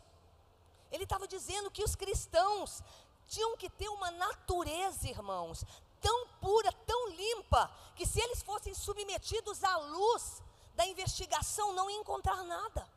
Ele 0.90 1.04
estava 1.04 1.28
dizendo 1.28 1.70
que 1.70 1.84
os 1.84 1.96
cristãos 1.96 2.82
tinham 3.28 3.58
que 3.58 3.70
ter 3.70 3.90
uma 3.90 4.12
natureza, 4.12 5.08
irmãos, 5.08 5.64
tão 6.02 6.28
pura, 6.40 6.72
tão 6.86 7.10
limpa, 7.10 7.72
que 7.96 8.06
se 8.06 8.20
eles 8.22 8.44
fossem 8.44 8.74
submetidos 8.74 9.64
à 9.64 9.78
luz 9.78 10.44
da 10.76 10.86
investigação, 10.86 11.74
não 11.74 11.90
iam 11.90 12.02
encontrar 12.02 12.44
nada. 12.44 12.88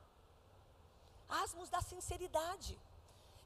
Asmos 1.29 1.71
da 1.71 1.81
sinceridade. 1.81 2.79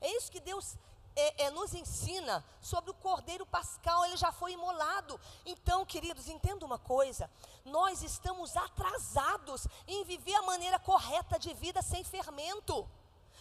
É 0.01 0.17
isso 0.17 0.31
que 0.31 0.41
Deus 0.41 0.77
é, 1.15 1.45
é, 1.45 1.51
nos 1.51 1.75
ensina 1.75 2.45
sobre 2.61 2.91
o 2.91 2.95
cordeiro 2.95 3.45
pascal, 3.45 4.05
ele 4.05 4.17
já 4.17 4.33
foi 4.33 4.53
imolado. 4.53 5.21
Então, 5.45 5.85
queridos, 5.85 6.29
entenda 6.29 6.65
uma 6.65 6.79
coisa: 6.79 7.31
nós 7.65 8.03
estamos 8.03 8.57
atrasados 8.57 9.67
em 9.87 10.05
viver 10.05 10.35
a 10.35 10.43
maneira 10.43 10.79
correta 10.79 11.39
de 11.39 11.53
vida 11.55 11.83
sem 11.83 12.03
fermento. 12.03 12.89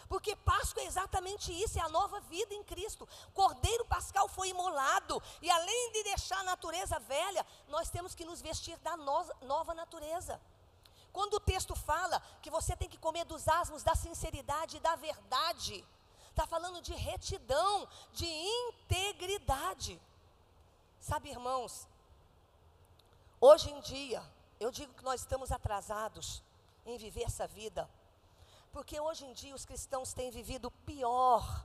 Porque 0.08 0.36
Páscoa 0.36 0.82
é 0.82 0.86
exatamente 0.86 1.52
isso, 1.52 1.78
é 1.78 1.82
a 1.82 1.88
nova 1.88 2.20
vida 2.20 2.54
em 2.54 2.62
Cristo. 2.64 3.08
Cordeiro 3.32 3.84
pascal 3.86 4.28
foi 4.28 4.48
imolado, 4.48 5.22
e 5.40 5.50
além 5.50 5.92
de 5.92 6.04
deixar 6.04 6.38
a 6.40 6.44
natureza 6.44 6.98
velha, 7.00 7.46
nós 7.68 7.90
temos 7.90 8.14
que 8.14 8.24
nos 8.24 8.40
vestir 8.40 8.76
da 8.78 8.96
no 8.96 9.24
nova 9.42 9.74
natureza. 9.74 10.40
Quando 11.12 11.34
o 11.34 11.40
texto 11.40 11.74
fala 11.74 12.20
que 12.40 12.50
você 12.50 12.74
tem 12.74 12.88
que 12.88 12.96
comer 12.98 13.24
dos 13.24 13.46
asmos 13.46 13.82
da 13.82 13.94
sinceridade 13.94 14.78
e 14.78 14.80
da 14.80 14.96
verdade, 14.96 15.84
está 16.30 16.46
falando 16.46 16.80
de 16.80 16.94
retidão, 16.94 17.86
de 18.12 18.26
integridade. 18.26 20.00
Sabe, 20.98 21.30
irmãos, 21.30 21.86
hoje 23.40 23.70
em 23.70 23.80
dia, 23.80 24.22
eu 24.58 24.70
digo 24.70 24.94
que 24.94 25.04
nós 25.04 25.20
estamos 25.20 25.52
atrasados 25.52 26.42
em 26.86 26.96
viver 26.96 27.24
essa 27.24 27.46
vida 27.46 27.88
porque 28.72 28.98
hoje 28.98 29.26
em 29.26 29.32
dia 29.32 29.54
os 29.54 29.66
cristãos 29.66 30.14
têm 30.14 30.30
vivido 30.30 30.70
pior 30.70 31.64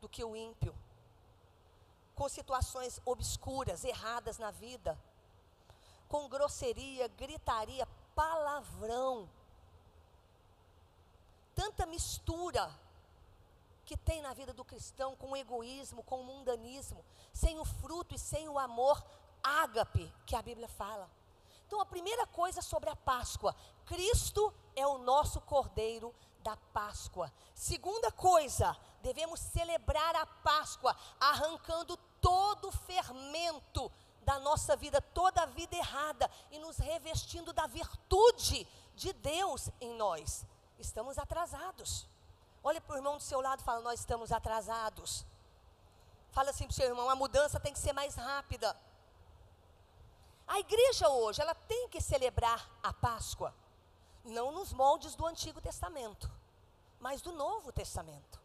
do 0.00 0.08
que 0.08 0.24
o 0.24 0.34
ímpio, 0.34 0.74
com 2.14 2.28
situações 2.28 3.00
obscuras, 3.04 3.84
erradas 3.84 4.38
na 4.38 4.50
vida, 4.50 4.98
com 6.08 6.28
grosseria, 6.28 7.08
gritaria, 7.08 7.86
palavrão, 8.14 9.30
tanta 11.54 11.86
mistura 11.86 12.70
que 13.84 13.96
tem 13.96 14.20
na 14.20 14.34
vida 14.34 14.52
do 14.52 14.64
cristão 14.64 15.14
com 15.16 15.30
o 15.30 15.36
egoísmo, 15.36 16.02
com 16.02 16.20
o 16.20 16.24
mundanismo, 16.24 17.04
sem 17.32 17.58
o 17.58 17.64
fruto 17.64 18.14
e 18.14 18.18
sem 18.18 18.48
o 18.48 18.58
amor 18.58 19.02
ágape 19.42 20.12
que 20.26 20.36
a 20.36 20.42
Bíblia 20.42 20.68
fala. 20.68 21.08
Então, 21.66 21.80
a 21.80 21.86
primeira 21.86 22.26
coisa 22.26 22.60
sobre 22.60 22.90
a 22.90 22.96
Páscoa: 22.96 23.54
Cristo 23.86 24.52
é 24.76 24.86
o 24.86 24.98
nosso 24.98 25.40
Cordeiro 25.40 26.14
da 26.42 26.56
Páscoa. 26.72 27.32
Segunda 27.54 28.10
coisa, 28.12 28.76
devemos 29.00 29.40
celebrar 29.40 30.14
a 30.16 30.26
Páscoa 30.26 30.96
arrancando 31.18 31.96
todo 32.20 32.68
o 32.68 32.72
fermento 32.72 33.90
da 34.22 34.38
nossa 34.38 34.76
vida, 34.76 35.00
toda 35.00 35.42
a 35.42 35.46
vida 35.46 35.76
errada 35.76 36.30
e 36.50 36.58
nos 36.58 36.76
revestindo 36.78 37.52
da 37.52 37.66
virtude 37.66 38.66
de 38.94 39.12
Deus 39.12 39.70
em 39.80 39.94
nós. 39.94 40.46
Estamos 40.78 41.18
atrasados. 41.18 42.06
Olha 42.62 42.80
para 42.80 42.94
o 42.94 42.98
irmão 42.98 43.16
do 43.16 43.22
seu 43.22 43.40
lado 43.40 43.60
e 43.60 43.64
fala: 43.64 43.80
Nós 43.80 44.00
estamos 44.00 44.30
atrasados. 44.30 45.24
Fala 46.30 46.50
assim 46.50 46.64
para 46.64 46.72
o 46.72 46.74
seu 46.74 46.86
irmão: 46.86 47.10
a 47.10 47.16
mudança 47.16 47.58
tem 47.58 47.72
que 47.72 47.78
ser 47.78 47.92
mais 47.92 48.14
rápida. 48.14 48.76
A 50.46 50.58
igreja 50.60 51.08
hoje, 51.08 51.40
ela 51.40 51.54
tem 51.54 51.88
que 51.88 52.00
celebrar 52.00 52.68
a 52.82 52.92
Páscoa 52.92 53.54
não 54.24 54.52
nos 54.52 54.72
moldes 54.72 55.14
do 55.14 55.26
Antigo 55.26 55.60
Testamento, 55.60 56.30
mas 57.00 57.20
do 57.20 57.32
Novo 57.32 57.72
Testamento. 57.72 58.40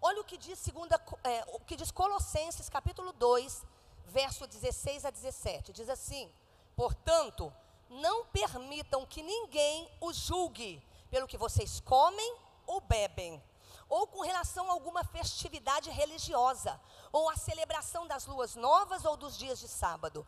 Olha 0.00 0.20
o 0.20 0.24
que 0.24 0.36
diz, 0.36 0.58
segunda, 0.58 1.00
é, 1.22 1.44
o 1.48 1.60
que 1.60 1.76
diz 1.76 1.90
Colossenses 1.90 2.68
capítulo 2.68 3.12
2, 3.12 3.64
verso 4.06 4.46
16 4.46 5.04
a 5.04 5.10
17. 5.10 5.72
Diz 5.72 5.88
assim: 5.88 6.30
Portanto, 6.76 7.52
não 7.88 8.26
permitam 8.26 9.06
que 9.06 9.22
ninguém 9.22 9.88
os 10.00 10.16
julgue 10.16 10.82
pelo 11.10 11.26
que 11.26 11.38
vocês 11.38 11.80
comem 11.80 12.36
ou 12.66 12.80
bebem, 12.80 13.42
ou 13.88 14.06
com 14.06 14.20
relação 14.22 14.68
a 14.68 14.72
alguma 14.72 15.04
festividade 15.04 15.88
religiosa, 15.90 16.80
ou 17.12 17.30
a 17.30 17.36
celebração 17.36 18.06
das 18.06 18.26
luas 18.26 18.54
novas 18.56 19.04
ou 19.04 19.16
dos 19.16 19.38
dias 19.38 19.60
de 19.60 19.68
sábado. 19.68 20.26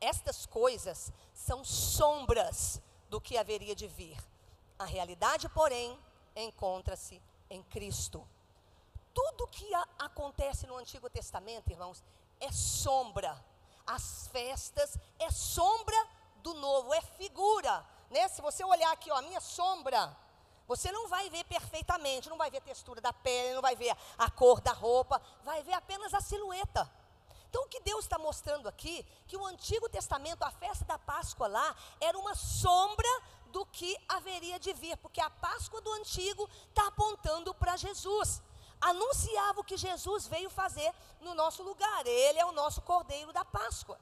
Estas 0.00 0.44
coisas 0.44 1.12
são 1.32 1.64
sombras 1.64 2.82
do 3.08 3.20
que 3.20 3.38
haveria 3.38 3.74
de 3.74 3.86
vir. 3.86 4.16
A 4.78 4.84
realidade, 4.84 5.48
porém, 5.48 5.98
encontra-se 6.34 7.22
em 7.48 7.62
Cristo. 7.62 8.26
Tudo 9.14 9.46
que 9.46 9.74
a, 9.74 9.88
acontece 9.98 10.66
no 10.66 10.76
Antigo 10.76 11.08
Testamento, 11.08 11.70
irmãos, 11.70 12.04
é 12.40 12.52
sombra. 12.52 13.42
As 13.86 14.28
festas 14.28 14.98
é 15.18 15.30
sombra 15.30 15.96
do 16.42 16.54
novo, 16.54 16.92
é 16.92 17.00
figura. 17.00 17.84
Né? 18.10 18.28
Se 18.28 18.42
você 18.42 18.64
olhar 18.64 18.92
aqui, 18.92 19.10
ó, 19.10 19.16
a 19.16 19.22
minha 19.22 19.40
sombra, 19.40 20.14
você 20.66 20.90
não 20.90 21.08
vai 21.08 21.30
ver 21.30 21.44
perfeitamente, 21.44 22.28
não 22.28 22.36
vai 22.36 22.50
ver 22.50 22.58
a 22.58 22.62
textura 22.62 23.00
da 23.00 23.12
pele, 23.12 23.54
não 23.54 23.62
vai 23.62 23.76
ver 23.76 23.96
a 24.18 24.30
cor 24.30 24.60
da 24.60 24.72
roupa, 24.72 25.22
vai 25.44 25.62
ver 25.62 25.72
apenas 25.72 26.12
a 26.12 26.20
silhueta. 26.20 26.90
Então, 27.56 27.64
o 27.64 27.70
que 27.70 27.80
Deus 27.80 28.04
está 28.04 28.18
mostrando 28.18 28.68
aqui, 28.68 29.02
que 29.26 29.34
o 29.34 29.46
Antigo 29.46 29.88
Testamento, 29.88 30.42
a 30.42 30.50
festa 30.50 30.84
da 30.84 30.98
Páscoa 30.98 31.48
lá, 31.48 31.74
era 31.98 32.18
uma 32.18 32.34
sombra 32.34 33.08
do 33.46 33.64
que 33.64 33.96
haveria 34.06 34.60
de 34.60 34.74
vir, 34.74 34.94
porque 34.98 35.22
a 35.22 35.30
Páscoa 35.30 35.80
do 35.80 35.90
Antigo 35.94 36.46
está 36.68 36.86
apontando 36.88 37.54
para 37.54 37.74
Jesus. 37.78 38.42
Anunciava 38.78 39.60
o 39.60 39.64
que 39.64 39.78
Jesus 39.78 40.26
veio 40.26 40.50
fazer 40.50 40.92
no 41.22 41.34
nosso 41.34 41.62
lugar, 41.62 42.06
Ele 42.06 42.38
é 42.38 42.44
o 42.44 42.52
nosso 42.52 42.82
Cordeiro 42.82 43.32
da 43.32 43.42
Páscoa. 43.42 43.98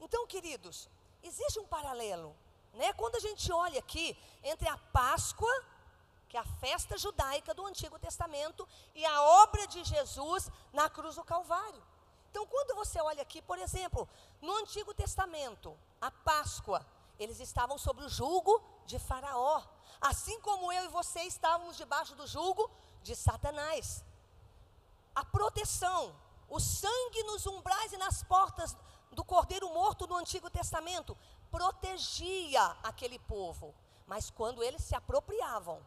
Então, 0.00 0.26
queridos, 0.26 0.88
existe 1.22 1.60
um 1.60 1.66
paralelo, 1.68 2.34
né? 2.72 2.92
Quando 2.94 3.14
a 3.14 3.20
gente 3.20 3.52
olha 3.52 3.78
aqui 3.78 4.18
entre 4.42 4.68
a 4.68 4.76
Páscoa, 4.76 5.64
que 6.28 6.36
é 6.36 6.40
a 6.40 6.56
festa 6.58 6.98
judaica 6.98 7.54
do 7.54 7.64
Antigo 7.64 8.00
Testamento, 8.00 8.68
e 8.96 9.06
a 9.06 9.22
obra 9.44 9.64
de 9.68 9.84
Jesus 9.84 10.50
na 10.72 10.90
cruz 10.90 11.14
do 11.14 11.22
Calvário. 11.22 11.93
Então, 12.34 12.48
quando 12.48 12.74
você 12.74 13.00
olha 13.00 13.22
aqui, 13.22 13.40
por 13.40 13.56
exemplo, 13.60 14.08
no 14.42 14.56
Antigo 14.56 14.92
Testamento, 14.92 15.78
a 16.00 16.10
Páscoa, 16.10 16.84
eles 17.16 17.38
estavam 17.38 17.78
sob 17.78 18.02
o 18.02 18.08
jugo 18.08 18.60
de 18.86 18.98
Faraó, 18.98 19.62
assim 20.00 20.40
como 20.40 20.72
eu 20.72 20.84
e 20.84 20.88
você 20.88 21.20
estávamos 21.20 21.76
debaixo 21.76 22.16
do 22.16 22.26
jugo 22.26 22.68
de 23.04 23.14
Satanás. 23.14 24.04
A 25.14 25.24
proteção, 25.24 26.12
o 26.48 26.58
sangue 26.58 27.22
nos 27.22 27.46
umbrais 27.46 27.92
e 27.92 27.98
nas 27.98 28.24
portas 28.24 28.76
do 29.12 29.24
cordeiro 29.24 29.72
morto 29.72 30.04
no 30.08 30.16
Antigo 30.16 30.50
Testamento 30.50 31.16
protegia 31.52 32.64
aquele 32.82 33.20
povo, 33.20 33.72
mas 34.08 34.28
quando 34.28 34.60
eles 34.60 34.82
se 34.82 34.96
apropriavam, 34.96 35.80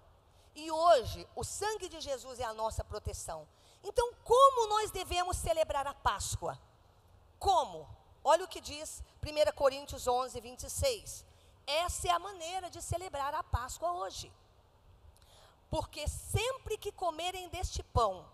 e 0.55 0.71
hoje 0.71 1.27
o 1.35 1.43
sangue 1.43 1.89
de 1.89 1.99
Jesus 1.99 2.39
é 2.39 2.45
a 2.45 2.53
nossa 2.53 2.85
proteção. 2.85 3.45
Então, 3.89 4.13
como 4.21 4.67
nós 4.67 4.91
devemos 4.91 5.37
celebrar 5.37 5.87
a 5.87 5.93
Páscoa? 5.93 6.59
Como? 7.39 7.87
Olha 8.21 8.43
o 8.43 8.47
que 8.47 8.59
diz 8.59 9.01
1 9.23 9.55
Coríntios 9.55 10.05
11, 10.07 10.41
26. 10.41 11.25
Essa 11.65 12.09
é 12.09 12.11
a 12.11 12.19
maneira 12.19 12.69
de 12.69 12.81
celebrar 12.81 13.33
a 13.33 13.41
Páscoa 13.41 13.93
hoje. 13.93 14.29
Porque 15.69 16.05
sempre 16.05 16.77
que 16.77 16.91
comerem 16.91 17.47
deste 17.47 17.81
pão 17.81 18.25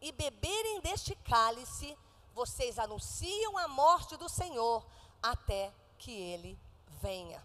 e 0.00 0.10
beberem 0.10 0.80
deste 0.80 1.14
cálice, 1.14 1.96
vocês 2.34 2.76
anunciam 2.76 3.56
a 3.58 3.68
morte 3.68 4.16
do 4.16 4.28
Senhor 4.28 4.84
até 5.22 5.72
que 5.98 6.10
ele 6.10 6.58
venha. 7.00 7.40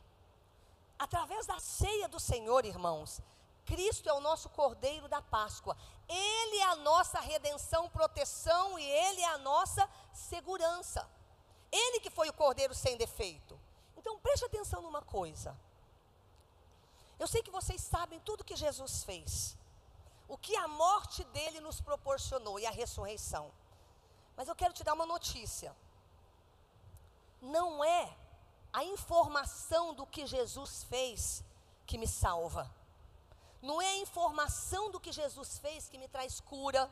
Através 0.98 1.46
da 1.46 1.60
ceia 1.60 2.08
do 2.08 2.20
Senhor, 2.20 2.66
irmãos, 2.66 3.22
Cristo 3.66 4.08
é 4.08 4.14
o 4.14 4.20
nosso 4.20 4.50
cordeiro 4.50 5.08
da 5.08 5.22
Páscoa. 5.22 5.76
Ele 6.08 6.58
é 6.58 6.66
a 6.66 6.76
nossa 6.76 7.20
redenção, 7.20 7.90
proteção 7.90 8.78
e 8.78 8.84
ele 8.84 9.22
é 9.22 9.30
a 9.30 9.38
nossa 9.38 9.90
segurança. 10.14 11.10
Ele 11.72 12.00
que 12.00 12.10
foi 12.10 12.30
o 12.30 12.34
cordeiro 12.34 12.76
sem 12.76 12.96
defeito. 12.96 13.60
Então 13.98 14.20
preste 14.20 14.46
atenção 14.46 14.82
numa 14.82 15.02
coisa. 15.02 15.58
Eu 17.18 17.28
sei 17.28 17.42
que 17.42 17.52
vocês 17.52 17.82
sabem 17.82 18.20
tudo 18.20 18.44
que 18.44 18.56
Jesus 18.56 19.04
fez. 19.04 19.58
O 20.28 20.38
que 20.38 20.56
a 20.56 20.68
morte 20.68 21.24
dele 21.26 21.60
nos 21.60 21.82
proporcionou 21.82 22.60
e 22.60 22.66
a 22.66 22.72
ressurreição. 22.72 23.52
Mas 24.36 24.48
eu 24.48 24.56
quero 24.56 24.74
te 24.74 24.84
dar 24.84 24.94
uma 24.94 25.06
notícia. 25.06 25.76
Não 27.42 27.84
é 27.84 28.16
a 28.72 28.84
informação 28.84 29.94
do 29.94 30.06
que 30.06 30.28
Jesus 30.28 30.84
fez 30.84 31.44
que 31.86 31.98
me 31.98 32.08
salva. 32.08 32.70
Não 33.66 33.82
é 33.82 33.88
a 33.88 33.98
informação 33.98 34.92
do 34.92 35.00
que 35.00 35.12
Jesus 35.12 35.58
fez 35.58 35.90
que 35.90 35.98
me 35.98 36.08
traz 36.08 36.40
cura, 36.40 36.88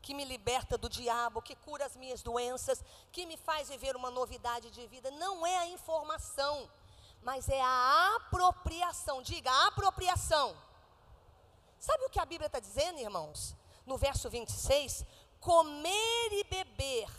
que 0.00 0.14
me 0.14 0.24
liberta 0.24 0.78
do 0.78 0.88
diabo, 0.88 1.42
que 1.42 1.54
cura 1.54 1.84
as 1.84 1.94
minhas 1.94 2.22
doenças, 2.22 2.82
que 3.12 3.26
me 3.26 3.36
faz 3.36 3.68
viver 3.68 3.94
uma 3.94 4.10
novidade 4.10 4.70
de 4.70 4.86
vida. 4.86 5.10
Não 5.10 5.46
é 5.46 5.58
a 5.58 5.66
informação, 5.66 6.70
mas 7.22 7.50
é 7.50 7.60
a 7.60 8.16
apropriação. 8.16 9.20
Diga, 9.20 9.50
a 9.50 9.66
apropriação. 9.66 10.56
Sabe 11.78 12.06
o 12.06 12.10
que 12.10 12.18
a 12.18 12.24
Bíblia 12.24 12.46
está 12.46 12.60
dizendo, 12.60 12.98
irmãos? 12.98 13.54
No 13.84 13.98
verso 13.98 14.30
26, 14.30 15.04
comer 15.38 16.32
e 16.32 16.44
beber. 16.44 17.10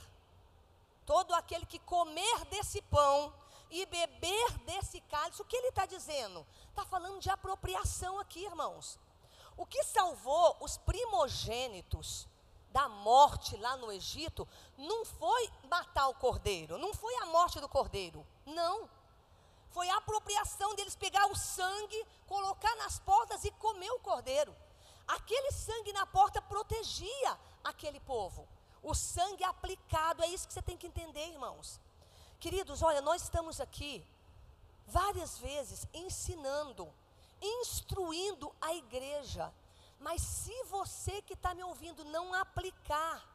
Todo 1.06 1.36
aquele 1.36 1.68
que 1.68 1.78
comer 1.78 2.46
desse 2.46 2.82
pão 2.82 3.32
e 3.70 3.86
beber 3.86 4.58
desse 4.60 5.02
cálice, 5.02 5.42
o 5.42 5.46
que 5.46 5.56
ele 5.56 5.68
está 5.68 5.86
dizendo? 5.86 6.46
Está 6.70 6.86
falando 6.86 7.20
de 7.20 7.30
apropriação 7.30 8.20
aqui, 8.20 8.46
irmãos. 8.46 9.00
O 9.56 9.66
que 9.66 9.84
salvou 9.84 10.58
os 10.62 10.78
primogênitos 10.78 12.28
da 12.70 12.88
morte 12.88 13.58
lá 13.58 13.76
no 13.78 13.92
Egito 13.92 14.48
não 14.78 15.04
foi 15.04 15.50
matar 15.70 16.08
o 16.10 16.16
cordeiro, 16.16 16.78
não 16.78 16.94
foi 16.94 17.16
a 17.16 17.26
morte 17.26 17.60
do 17.60 17.68
cordeiro, 17.68 18.26
não. 18.46 18.90
Foi 19.70 19.90
a 19.90 19.98
apropriação 19.98 20.76
deles 20.76 20.96
pegar 20.96 21.26
o 21.28 21.36
sangue, 21.36 22.06
colocar 22.28 22.76
nas 22.78 23.00
portas 23.00 23.44
e 23.44 23.52
comer 23.52 23.92
o 23.92 24.00
cordeiro. 24.00 24.56
Aquele 25.08 25.52
sangue 25.52 25.94
na 25.94 26.06
porta 26.06 26.42
protegia 26.42 27.40
aquele 27.64 28.00
povo. 28.00 28.48
O 28.82 28.94
sangue 28.94 29.44
aplicado, 29.44 30.24
é 30.24 30.28
isso 30.28 30.48
que 30.48 30.54
você 30.54 30.62
tem 30.62 30.78
que 30.78 30.88
entender, 30.88 31.28
irmãos. 31.28 31.80
Queridos, 32.40 32.84
olha, 32.84 33.02
nós 33.02 33.24
estamos 33.24 33.60
aqui 33.60 34.06
várias 34.86 35.38
vezes 35.40 35.88
ensinando, 35.94 36.88
instruindo 37.42 38.54
a 38.62 38.74
igreja. 38.74 39.52
Mas 40.00 40.22
se 40.22 40.64
você 40.66 41.22
que 41.24 41.34
está 41.34 41.56
me 41.56 41.64
ouvindo 41.64 42.06
não 42.06 42.34
aplicar, 42.36 43.26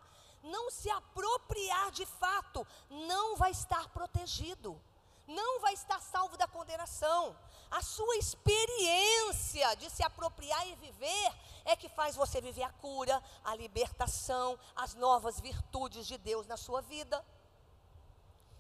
não 0.43 0.71
se 0.71 0.89
apropriar 0.91 1.91
de 1.91 2.07
fato, 2.07 2.67
não 2.89 3.37
vai 3.37 3.51
estar 3.51 3.89
protegido, 3.89 4.81
não 5.27 5.61
vai 5.61 5.75
estar 5.75 6.01
salvo 6.01 6.37
da 6.37 6.47
condenação. 6.47 7.37
A 7.71 7.83
sua 7.83 8.17
experiência 8.17 9.75
de 9.77 9.91
se 9.91 10.05
apropriar 10.05 10.67
e 10.69 10.77
viver 10.77 11.35
é 11.65 11.75
que 11.75 11.89
faz 11.89 12.15
você 12.15 12.41
viver 12.41 12.65
a 12.65 12.73
cura, 12.73 13.23
a 13.43 13.55
libertação, 13.57 14.59
as 14.77 14.95
novas 14.95 15.41
virtudes 15.41 16.07
de 16.07 16.19
Deus 16.19 16.47
na 16.47 16.57
sua 16.57 16.81
vida. 16.83 17.25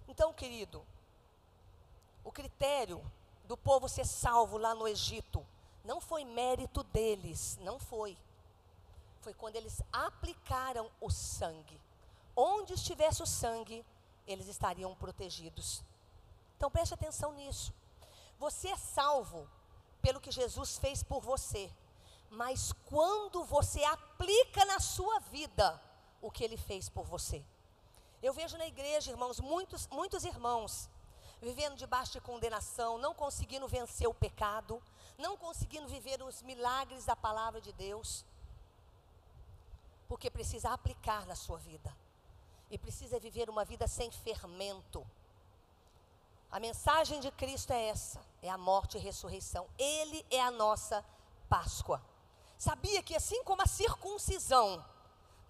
Então, 0.09 0.33
querido, 0.33 0.85
o 2.25 2.31
critério 2.31 3.03
do 3.45 3.57
povo 3.57 3.89
ser 3.89 4.07
salvo 4.07 4.59
lá 4.59 4.75
no 4.75 4.87
Egito 4.87 5.45
não 5.85 6.01
foi 6.01 6.25
mérito 6.25 6.83
deles, 6.85 7.59
não 7.61 7.79
foi. 7.79 8.17
Foi 9.21 9.35
quando 9.35 9.57
eles 9.57 9.83
aplicaram 9.93 10.91
o 11.01 11.11
sangue. 11.11 11.81
Onde 12.37 12.75
estivesse 12.75 13.23
o 13.23 13.27
sangue, 13.27 13.85
eles 14.27 14.47
estariam 14.47 14.95
protegidos. 14.95 15.83
Então 16.57 16.71
preste 16.71 16.95
atenção 16.95 17.33
nisso. 17.33 17.73
Você 18.39 18.69
é 18.69 18.77
salvo 18.77 19.49
pelo 20.01 20.21
que 20.21 20.31
Jesus 20.31 20.79
fez 20.79 21.03
por 21.03 21.21
você. 21.21 21.71
Mas 22.31 22.73
quando 22.87 23.45
você 23.45 23.85
aplica 23.85 24.65
na 24.65 24.81
sua 24.81 25.19
vida 25.21 25.81
o 26.21 26.31
que 26.31 26.43
ele 26.43 26.57
fez 26.57 26.89
por 26.89 27.05
você. 27.05 27.45
Eu 28.23 28.33
vejo 28.33 28.57
na 28.57 28.67
igreja, 28.67 29.11
irmãos, 29.11 29.41
muitos, 29.41 29.89
muitos 29.89 30.25
irmãos 30.25 30.89
vivendo 31.41 31.75
debaixo 31.75 32.13
de 32.13 32.21
condenação, 32.21 32.97
não 32.99 33.13
conseguindo 33.13 33.67
vencer 33.67 34.07
o 34.07 34.15
pecado, 34.15 34.81
não 35.19 35.37
conseguindo 35.37 35.89
viver 35.89 36.23
os 36.23 36.41
milagres 36.41 37.05
da 37.05 37.17
palavra 37.17 37.61
de 37.61 37.73
Deus, 37.73 38.25
porque 40.07 40.31
precisa 40.31 40.71
aplicar 40.71 41.27
na 41.27 41.35
sua 41.35 41.59
vida 41.59 41.93
e 42.71 42.79
precisa 42.79 43.19
viver 43.19 43.51
uma 43.51 43.65
vida 43.65 43.89
sem 43.89 44.09
fermento. 44.13 45.05
A 46.49 46.61
mensagem 46.61 47.19
de 47.19 47.31
Cristo 47.33 47.73
é 47.73 47.89
essa: 47.89 48.25
é 48.41 48.49
a 48.49 48.57
morte 48.57 48.97
e 48.97 49.01
a 49.01 49.03
ressurreição. 49.03 49.67
Ele 49.77 50.25
é 50.31 50.41
a 50.41 50.51
nossa 50.51 51.05
Páscoa. 51.49 52.01
Sabia 52.57 53.03
que 53.03 53.17
assim 53.17 53.43
como 53.43 53.63
a 53.63 53.67
circuncisão 53.67 54.85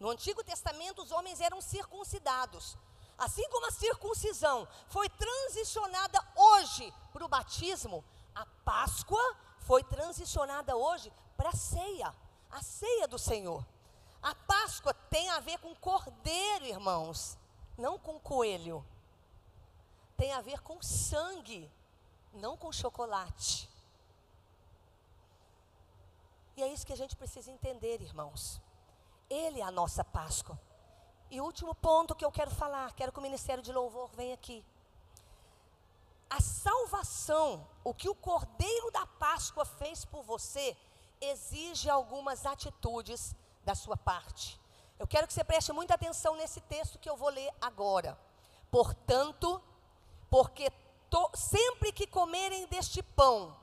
no 0.02 0.10
Antigo 0.10 0.42
Testamento, 0.42 1.00
os 1.00 1.12
homens 1.12 1.40
eram 1.40 1.60
circuncidados. 1.60 2.76
Assim 3.16 3.48
como 3.50 3.66
a 3.66 3.70
circuncisão 3.70 4.66
foi 4.88 5.08
transicionada 5.08 6.18
hoje 6.34 6.92
para 7.12 7.24
o 7.24 7.28
batismo, 7.28 8.04
a 8.34 8.44
Páscoa 8.64 9.22
foi 9.60 9.84
transicionada 9.84 10.76
hoje 10.76 11.12
para 11.36 11.50
a 11.50 11.54
ceia, 11.54 12.12
a 12.50 12.60
ceia 12.60 13.06
do 13.06 13.16
Senhor. 13.16 13.64
A 14.20 14.34
Páscoa 14.34 14.92
tem 14.92 15.30
a 15.30 15.38
ver 15.38 15.58
com 15.60 15.72
cordeiro, 15.76 16.64
irmãos, 16.64 17.38
não 17.78 17.96
com 17.96 18.18
coelho. 18.18 18.84
Tem 20.16 20.32
a 20.32 20.40
ver 20.40 20.60
com 20.62 20.82
sangue, 20.82 21.70
não 22.32 22.56
com 22.56 22.72
chocolate. 22.72 23.70
E 26.56 26.62
é 26.64 26.72
isso 26.72 26.84
que 26.84 26.92
a 26.92 26.96
gente 26.96 27.14
precisa 27.14 27.52
entender, 27.52 28.02
irmãos. 28.02 28.60
Ele 29.32 29.60
é 29.60 29.64
a 29.64 29.70
nossa 29.70 30.04
Páscoa. 30.04 30.60
E 31.30 31.40
último 31.40 31.74
ponto 31.74 32.14
que 32.14 32.24
eu 32.24 32.30
quero 32.30 32.50
falar, 32.50 32.92
quero 32.92 33.10
que 33.10 33.18
o 33.18 33.22
Ministério 33.22 33.62
de 33.62 33.72
Louvor 33.72 34.10
venha 34.14 34.34
aqui. 34.34 34.62
A 36.28 36.38
salvação, 36.38 37.66
o 37.82 37.94
que 37.94 38.10
o 38.10 38.14
Cordeiro 38.14 38.90
da 38.90 39.06
Páscoa 39.06 39.64
fez 39.64 40.04
por 40.04 40.22
você, 40.22 40.76
exige 41.18 41.88
algumas 41.88 42.44
atitudes 42.44 43.34
da 43.64 43.74
sua 43.74 43.96
parte. 43.96 44.60
Eu 44.98 45.06
quero 45.06 45.26
que 45.26 45.32
você 45.32 45.42
preste 45.42 45.72
muita 45.72 45.94
atenção 45.94 46.36
nesse 46.36 46.60
texto 46.60 46.98
que 46.98 47.08
eu 47.08 47.16
vou 47.16 47.30
ler 47.30 47.50
agora. 47.58 48.18
Portanto, 48.70 49.62
porque 50.28 50.70
to, 51.08 51.30
sempre 51.34 51.90
que 51.90 52.06
comerem 52.06 52.66
deste 52.66 53.02
pão 53.02 53.56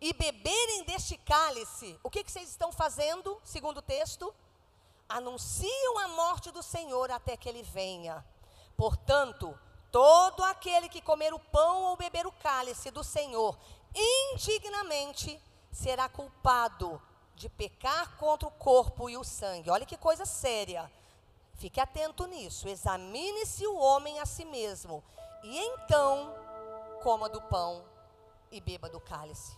e 0.00 0.14
beberem 0.14 0.84
deste 0.84 1.18
cálice, 1.18 2.00
o 2.02 2.08
que, 2.08 2.24
que 2.24 2.32
vocês 2.32 2.48
estão 2.48 2.72
fazendo, 2.72 3.38
segundo 3.44 3.78
o 3.78 3.82
texto? 3.82 4.34
Anunciam 5.08 5.98
a 5.98 6.08
morte 6.08 6.50
do 6.50 6.62
Senhor 6.62 7.10
até 7.10 7.36
que 7.36 7.48
ele 7.48 7.62
venha. 7.62 8.24
Portanto, 8.76 9.58
todo 9.90 10.42
aquele 10.44 10.88
que 10.88 11.00
comer 11.00 11.32
o 11.32 11.38
pão 11.38 11.84
ou 11.84 11.96
beber 11.96 12.26
o 12.26 12.32
cálice 12.32 12.90
do 12.90 13.02
Senhor 13.02 13.56
indignamente 13.94 15.40
será 15.70 16.08
culpado 16.08 17.00
de 17.34 17.48
pecar 17.48 18.16
contra 18.16 18.48
o 18.48 18.52
corpo 18.52 19.08
e 19.08 19.16
o 19.16 19.24
sangue. 19.24 19.70
Olha 19.70 19.86
que 19.86 19.96
coisa 19.96 20.24
séria. 20.24 20.90
Fique 21.54 21.80
atento 21.80 22.26
nisso. 22.26 22.68
Examine-se 22.68 23.66
o 23.66 23.78
homem 23.78 24.18
a 24.18 24.26
si 24.26 24.44
mesmo, 24.44 25.02
e 25.42 25.58
então 25.58 26.34
coma 27.02 27.28
do 27.28 27.40
pão 27.42 27.84
e 28.50 28.60
beba 28.60 28.88
do 28.88 29.00
cálice. 29.00 29.56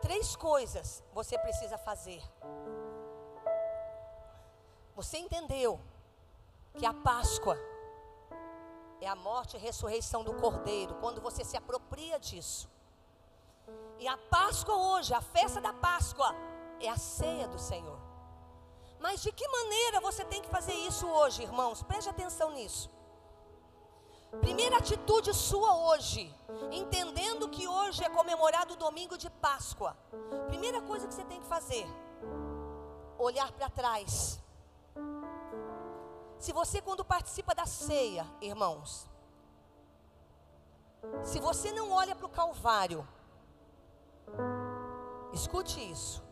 Três 0.00 0.36
coisas 0.36 1.02
você 1.12 1.38
precisa 1.38 1.76
fazer 1.76 2.22
você 4.96 5.18
entendeu 5.18 5.78
que 6.74 6.86
a 6.86 6.94
Páscoa 6.94 7.58
é 8.98 9.06
a 9.06 9.14
morte 9.14 9.56
e 9.56 9.60
ressurreição 9.60 10.24
do 10.24 10.32
Cordeiro, 10.32 10.94
quando 10.94 11.20
você 11.20 11.44
se 11.44 11.54
apropria 11.54 12.18
disso. 12.18 12.66
E 13.98 14.08
a 14.08 14.16
Páscoa 14.16 14.74
hoje, 14.74 15.12
a 15.12 15.20
festa 15.20 15.60
da 15.60 15.74
Páscoa, 15.74 16.34
é 16.80 16.88
a 16.88 16.96
ceia 16.96 17.46
do 17.46 17.58
Senhor. 17.58 17.98
Mas 18.98 19.22
de 19.22 19.30
que 19.32 19.46
maneira 19.46 20.00
você 20.00 20.24
tem 20.24 20.40
que 20.40 20.48
fazer 20.48 20.72
isso 20.72 21.06
hoje, 21.06 21.42
irmãos? 21.42 21.82
Preste 21.82 22.08
atenção 22.08 22.50
nisso. 22.52 22.90
Primeira 24.40 24.78
atitude 24.78 25.32
sua 25.34 25.76
hoje, 25.76 26.34
entendendo 26.72 27.50
que 27.50 27.68
hoje 27.68 28.02
é 28.02 28.08
comemorado 28.08 28.72
o 28.72 28.76
domingo 28.76 29.18
de 29.18 29.28
Páscoa. 29.28 29.94
Primeira 30.46 30.80
coisa 30.80 31.06
que 31.06 31.14
você 31.14 31.24
tem 31.24 31.40
que 31.40 31.46
fazer: 31.46 31.86
olhar 33.18 33.52
para 33.52 33.68
trás 33.68 34.40
Se 36.38 36.52
você, 36.52 36.80
quando 36.80 37.04
participa 37.04 37.54
da 37.54 37.66
ceia, 37.66 38.26
irmãos, 38.40 39.08
se 41.24 41.40
você 41.40 41.72
não 41.72 41.90
olha 41.92 42.14
para 42.14 42.26
o 42.26 42.30
Calvário, 42.30 43.06
escute 45.32 45.80
isso. 45.90 46.22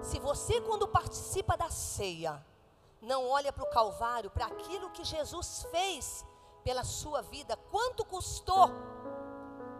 Se 0.00 0.18
você, 0.18 0.60
quando 0.60 0.88
participa 0.88 1.56
da 1.56 1.70
ceia, 1.70 2.44
não 3.00 3.28
olha 3.28 3.52
para 3.52 3.64
o 3.64 3.70
Calvário, 3.70 4.30
para 4.30 4.46
aquilo 4.46 4.90
que 4.90 5.04
Jesus 5.04 5.66
fez 5.70 6.24
pela 6.64 6.84
sua 6.84 7.22
vida, 7.22 7.56
quanto 7.70 8.04
custou, 8.04 8.70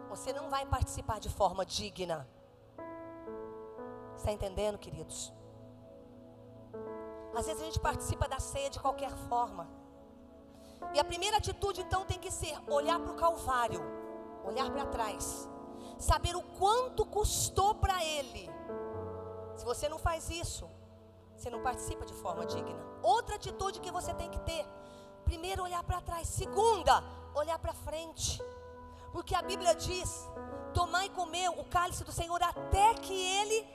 você 0.07 0.31
não 0.33 0.49
vai 0.49 0.65
participar 0.65 1.19
de 1.19 1.29
forma 1.29 1.65
digna. 1.65 2.29
Está 4.15 4.31
entendendo, 4.31 4.77
queridos? 4.77 5.33
Às 7.35 7.45
vezes 7.45 7.61
a 7.61 7.65
gente 7.65 7.79
participa 7.79 8.27
da 8.27 8.39
ceia 8.39 8.69
de 8.69 8.79
qualquer 8.79 9.11
forma. 9.29 9.67
E 10.93 10.99
a 10.99 11.03
primeira 11.03 11.37
atitude 11.37 11.81
então 11.81 12.05
tem 12.05 12.19
que 12.19 12.31
ser 12.31 12.57
olhar 12.67 12.99
para 12.99 13.11
o 13.11 13.15
Calvário, 13.15 13.81
olhar 14.43 14.69
para 14.71 14.85
trás, 14.85 15.47
saber 15.97 16.35
o 16.35 16.41
quanto 16.41 17.05
custou 17.05 17.75
para 17.75 18.03
Ele. 18.03 18.49
Se 19.55 19.65
você 19.65 19.87
não 19.89 19.99
faz 19.99 20.29
isso, 20.29 20.69
você 21.35 21.49
não 21.49 21.61
participa 21.61 22.05
de 22.05 22.13
forma 22.13 22.45
digna. 22.45 22.79
Outra 23.01 23.35
atitude 23.35 23.79
que 23.79 23.91
você 23.91 24.13
tem 24.13 24.29
que 24.29 24.39
ter: 24.39 24.65
primeiro, 25.25 25.63
olhar 25.63 25.83
para 25.83 26.01
trás. 26.01 26.27
Segunda, 26.27 27.03
olhar 27.35 27.59
para 27.59 27.73
frente. 27.73 28.41
Porque 29.11 29.35
a 29.35 29.41
Bíblia 29.41 29.75
diz: 29.75 30.27
tomar 30.73 31.05
e 31.05 31.09
comer 31.09 31.49
o 31.49 31.63
cálice 31.65 32.03
do 32.03 32.11
Senhor 32.11 32.41
até 32.41 32.93
que 32.95 33.13
Ele 33.13 33.67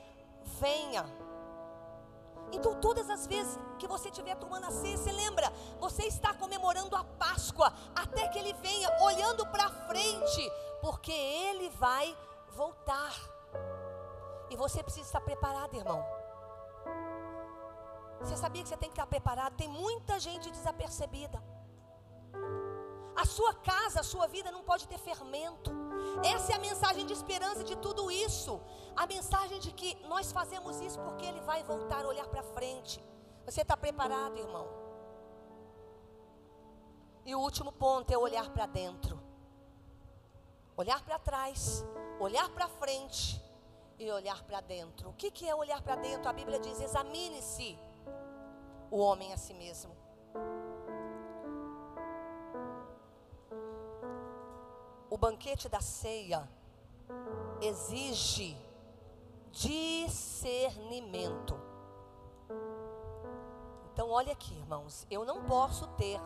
venha. 0.61 1.05
Então, 2.55 2.81
todas 2.81 3.11
as 3.11 3.27
vezes 3.27 3.59
que 3.79 3.87
você 3.87 4.09
estiver 4.09 4.37
tomando 4.37 4.67
a 4.67 4.71
ceia, 4.71 4.97
você 4.97 5.11
lembra, 5.11 5.53
você 5.81 6.05
está 6.05 6.33
comemorando 6.33 6.97
a 6.97 7.05
Páscoa 7.05 7.73
até 7.95 8.29
que 8.29 8.39
ele 8.39 8.53
venha, 8.55 8.89
olhando 9.03 9.45
para 9.47 9.69
frente, 9.89 10.53
porque 10.81 11.13
ele 11.13 11.69
vai 11.71 12.17
voltar. 12.51 13.13
E 14.51 14.57
você 14.57 14.83
precisa 14.83 15.07
estar 15.07 15.21
preparado, 15.21 15.75
irmão. 15.75 16.05
Você 18.21 18.37
sabia 18.37 18.63
que 18.63 18.69
você 18.69 18.77
tem 18.77 18.89
que 18.89 18.95
estar 18.95 19.07
preparado? 19.07 19.57
Tem 19.57 19.69
muita 19.69 20.19
gente 20.21 20.51
desapercebida. 20.51 21.43
A 23.17 23.25
sua 23.25 23.55
casa, 23.55 24.01
a 24.01 24.03
sua 24.03 24.27
vida 24.27 24.51
não 24.51 24.63
pode 24.63 24.89
ter 24.89 24.99
fermento. 24.99 25.71
Essa 26.25 26.53
é 26.53 26.57
a 26.57 26.59
mensagem 26.59 27.07
de 27.07 27.13
esperança 27.13 27.63
de 27.63 27.77
tudo 27.77 28.11
isso. 28.11 28.61
A 28.97 29.07
mensagem 29.07 29.59
de 29.61 29.73
que 29.73 29.95
nós 30.07 30.33
fazemos 30.33 30.81
isso 30.81 31.01
porque 31.01 31.25
Ele 31.25 31.41
vai 31.41 31.63
voltar 31.63 32.05
a 32.05 32.09
olhar 32.09 32.27
para 32.27 32.43
frente. 32.43 33.03
Você 33.45 33.63
está 33.63 33.77
preparado, 33.77 34.39
irmão? 34.39 34.67
E 37.25 37.35
o 37.35 37.41
último 37.41 37.73
ponto 37.73 38.13
é 38.13 38.19
olhar 38.19 38.51
para 38.51 38.67
dentro. 38.67 39.19
Olhar 40.77 41.03
para 41.05 41.19
trás, 41.19 41.85
olhar 42.19 42.49
para 42.51 42.69
frente 42.69 43.41
e 43.99 44.11
olhar 44.11 44.43
para 44.43 44.61
dentro. 44.61 45.11
O 45.11 45.13
que, 45.15 45.31
que 45.31 45.49
é 45.49 45.55
olhar 45.55 45.81
para 45.83 45.97
dentro? 45.97 46.29
A 46.29 46.33
Bíblia 46.33 46.59
diz: 46.59 46.81
examine-se 46.81 47.79
o 48.91 48.99
homem 48.99 49.33
a 49.33 49.37
si 49.37 49.55
mesmo. 49.55 50.04
O 55.15 55.17
banquete 55.17 55.69
da 55.69 55.81
ceia 55.81 56.49
exige 57.61 58.59
discernimento. 59.53 61.57
Então, 63.93 64.11
olha 64.11 64.33
aqui, 64.33 64.53
irmãos, 64.55 65.07
eu 65.09 65.25
não 65.25 65.45
posso 65.45 65.87
ter 65.91 66.21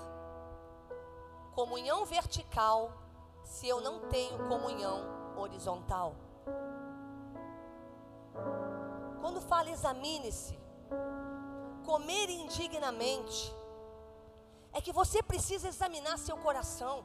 comunhão 1.53 2.07
vertical 2.07 2.91
se 3.45 3.69
eu 3.69 3.83
não 3.83 4.09
tenho 4.09 4.49
comunhão 4.49 5.05
horizontal. 5.37 6.17
Quando 9.21 9.43
fala 9.43 9.69
examine-se, 9.69 10.59
comer 11.85 12.31
indignamente, 12.31 13.55
é 14.73 14.81
que 14.81 14.95
você 14.95 15.23
precisa 15.23 15.69
examinar 15.69 16.19
seu 16.19 16.39
coração 16.39 17.05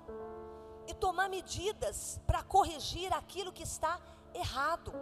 e 0.88 0.94
tomar 0.94 1.30
medidas 1.30 2.20
para 2.26 2.44
corrigir 2.44 3.14
aquilo 3.14 3.52
que 3.52 3.64
está 3.64 4.00
errado, 4.34 4.94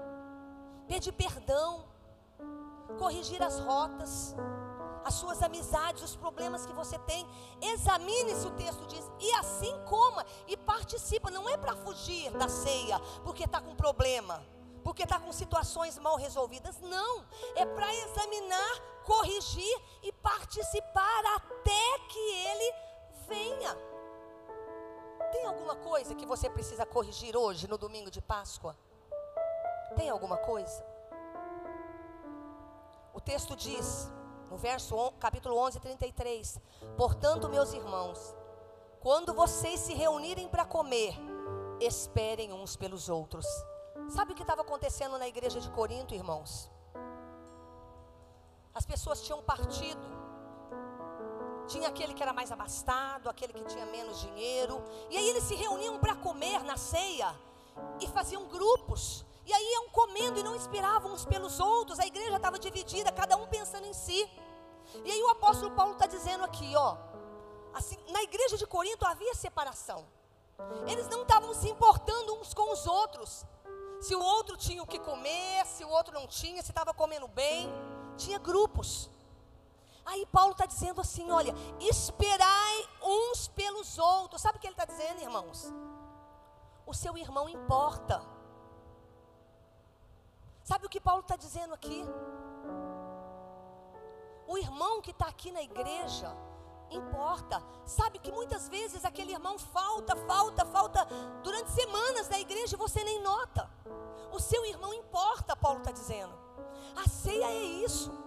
pedir 0.87 1.11
perdão, 1.13 1.85
corrigir 2.97 3.41
as 3.41 3.59
rotas, 3.59 4.35
as 5.03 5.15
suas 5.15 5.41
amizades, 5.41 6.03
os 6.03 6.15
problemas 6.15 6.65
que 6.65 6.73
você 6.73 6.97
tem. 6.99 7.27
Examine-se, 7.61 8.45
o 8.45 8.51
texto 8.51 8.85
diz, 8.87 9.09
e 9.19 9.31
assim 9.33 9.73
coma 9.85 10.25
e 10.47 10.55
participa. 10.55 11.31
Não 11.31 11.49
é 11.49 11.57
para 11.57 11.75
fugir 11.75 12.31
da 12.31 12.47
ceia, 12.47 12.99
porque 13.23 13.45
está 13.45 13.59
com 13.59 13.75
problema, 13.75 14.43
porque 14.83 15.03
está 15.03 15.19
com 15.19 15.31
situações 15.31 15.97
mal 15.97 16.17
resolvidas. 16.17 16.79
Não, 16.81 17.25
é 17.55 17.65
para 17.65 17.93
examinar, 17.95 18.79
corrigir 19.05 19.81
e 20.03 20.11
participar 20.11 21.25
até 21.35 21.99
que 22.09 22.19
ele 22.19 22.73
venha. 23.27 23.90
Tem 25.31 25.45
alguma 25.45 25.75
coisa 25.75 26.13
que 26.13 26.25
você 26.25 26.49
precisa 26.49 26.85
corrigir 26.85 27.35
hoje, 27.37 27.67
no 27.67 27.77
domingo 27.77 28.11
de 28.11 28.21
Páscoa? 28.21 28.75
Tem 29.95 30.09
alguma 30.09 30.37
coisa? 30.37 30.85
O 33.13 33.21
texto 33.21 33.55
diz, 33.55 34.11
no 34.49 34.57
verso 34.57 35.11
capítulo 35.19 35.57
11, 35.57 35.79
33, 35.79 36.59
portanto, 36.97 37.49
meus 37.49 37.73
irmãos, 37.73 38.35
quando 38.99 39.33
vocês 39.33 39.79
se 39.79 39.93
reunirem 39.93 40.47
para 40.49 40.65
comer, 40.65 41.15
esperem 41.79 42.51
uns 42.53 42.75
pelos 42.75 43.09
outros. 43.09 43.45
Sabe 44.09 44.33
o 44.33 44.35
que 44.35 44.43
estava 44.43 44.61
acontecendo 44.61 45.17
na 45.17 45.27
igreja 45.27 45.59
de 45.59 45.69
Corinto, 45.71 46.13
irmãos? 46.13 46.69
As 48.73 48.85
pessoas 48.85 49.21
tinham 49.21 49.41
partido 49.41 50.20
tinha 51.71 51.87
aquele 51.87 52.13
que 52.13 52.21
era 52.21 52.33
mais 52.33 52.51
abastado, 52.51 53.29
aquele 53.29 53.53
que 53.53 53.63
tinha 53.63 53.85
menos 53.85 54.19
dinheiro. 54.19 54.83
E 55.09 55.17
aí 55.17 55.29
eles 55.29 55.43
se 55.43 55.55
reuniam 55.55 55.97
para 55.99 56.15
comer 56.15 56.63
na 56.63 56.77
ceia 56.77 57.33
e 57.99 58.07
faziam 58.07 58.45
grupos. 58.45 59.25
E 59.45 59.53
aí 59.53 59.67
iam 59.73 59.89
comendo 59.89 60.39
e 60.39 60.43
não 60.43 60.55
esperavam 60.55 61.13
uns 61.13 61.25
pelos 61.25 61.59
outros. 61.59 61.99
A 61.99 62.05
igreja 62.05 62.35
estava 62.35 62.59
dividida, 62.59 63.11
cada 63.11 63.37
um 63.37 63.47
pensando 63.47 63.85
em 63.87 63.93
si. 63.93 64.29
E 65.05 65.11
aí 65.11 65.23
o 65.23 65.29
apóstolo 65.29 65.71
Paulo 65.71 65.93
está 65.93 66.05
dizendo 66.05 66.43
aqui, 66.43 66.75
ó, 66.75 66.97
assim, 67.73 67.97
na 68.09 68.21
igreja 68.21 68.57
de 68.57 68.67
Corinto 68.67 69.05
havia 69.05 69.33
separação. 69.33 70.05
Eles 70.85 71.07
não 71.07 71.21
estavam 71.21 71.53
se 71.53 71.69
importando 71.69 72.35
uns 72.35 72.53
com 72.53 72.71
os 72.71 72.85
outros. 72.85 73.45
Se 74.01 74.13
o 74.15 74.21
outro 74.21 74.57
tinha 74.57 74.83
o 74.83 74.87
que 74.87 74.99
comer, 74.99 75.65
se 75.65 75.83
o 75.85 75.89
outro 75.89 76.13
não 76.13 76.27
tinha, 76.27 76.61
se 76.61 76.71
estava 76.71 76.93
comendo 76.93 77.27
bem, 77.27 77.69
tinha 78.17 78.37
grupos. 78.37 79.09
Aí 80.11 80.25
Paulo 80.25 80.51
está 80.51 80.65
dizendo 80.65 80.99
assim: 80.99 81.31
olha, 81.31 81.55
esperai 81.79 82.89
uns 83.01 83.47
pelos 83.47 83.97
outros. 83.97 84.41
Sabe 84.41 84.57
o 84.57 84.61
que 84.61 84.67
ele 84.67 84.73
está 84.73 84.83
dizendo, 84.83 85.21
irmãos? 85.21 85.73
O 86.85 86.93
seu 86.93 87.17
irmão 87.17 87.47
importa. 87.47 88.21
Sabe 90.63 90.85
o 90.85 90.89
que 90.89 90.99
Paulo 90.99 91.21
está 91.21 91.37
dizendo 91.37 91.73
aqui? 91.73 92.03
O 94.45 94.57
irmão 94.57 95.01
que 95.01 95.11
está 95.11 95.27
aqui 95.27 95.49
na 95.49 95.61
igreja 95.61 96.35
importa. 96.89 97.63
Sabe 97.85 98.19
que 98.19 98.33
muitas 98.33 98.67
vezes 98.67 99.05
aquele 99.05 99.31
irmão 99.31 99.57
falta, 99.57 100.13
falta, 100.17 100.65
falta 100.65 101.05
durante 101.41 101.71
semanas 101.71 102.27
na 102.27 102.37
igreja 102.37 102.75
e 102.75 102.77
você 102.77 103.01
nem 103.01 103.21
nota. 103.21 103.71
O 104.29 104.41
seu 104.41 104.65
irmão 104.65 104.93
importa, 104.93 105.55
Paulo 105.55 105.79
está 105.79 105.91
dizendo. 105.91 106.37
A 106.97 107.07
ceia 107.07 107.45
é 107.45 107.63
isso 107.87 108.20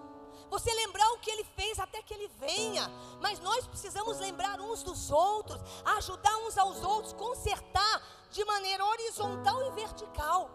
você 0.55 0.73
lembrar 0.73 1.11
o 1.13 1.19
que 1.19 1.31
ele 1.31 1.43
fez 1.57 1.81
até 1.81 2.01
que 2.01 2.15
ele 2.15 2.29
venha. 2.39 2.89
Mas 3.21 3.41
nós 3.41 3.67
precisamos 3.67 4.21
lembrar 4.21 4.61
uns 4.61 4.85
dos 4.85 5.11
outros, 5.11 5.61
ajudar 5.97 6.37
uns 6.39 6.57
aos 6.57 6.83
outros, 6.85 7.13
consertar 7.13 8.03
de 8.31 8.45
maneira 8.45 8.85
horizontal 8.85 9.61
e 9.67 9.71
vertical. 9.73 10.49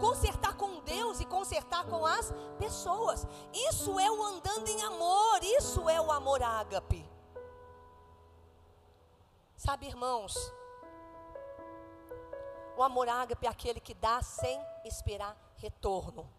Consertar 0.00 0.56
com 0.56 0.80
Deus 0.80 1.20
e 1.20 1.26
consertar 1.26 1.84
com 1.84 2.04
as 2.06 2.32
pessoas. 2.58 3.26
Isso 3.68 3.98
é 4.00 4.10
o 4.10 4.22
andando 4.22 4.68
em 4.68 4.82
amor, 4.82 5.38
isso 5.42 5.86
é 5.88 6.00
o 6.00 6.10
amor 6.10 6.42
ágape. 6.42 7.06
Sabe, 9.54 9.86
irmãos, 9.86 10.34
o 12.76 12.82
amor 12.82 13.08
ágape 13.08 13.46
é 13.46 13.50
aquele 13.50 13.80
que 13.80 13.94
dá 13.94 14.22
sem 14.22 14.58
esperar 14.84 15.36
retorno. 15.56 16.30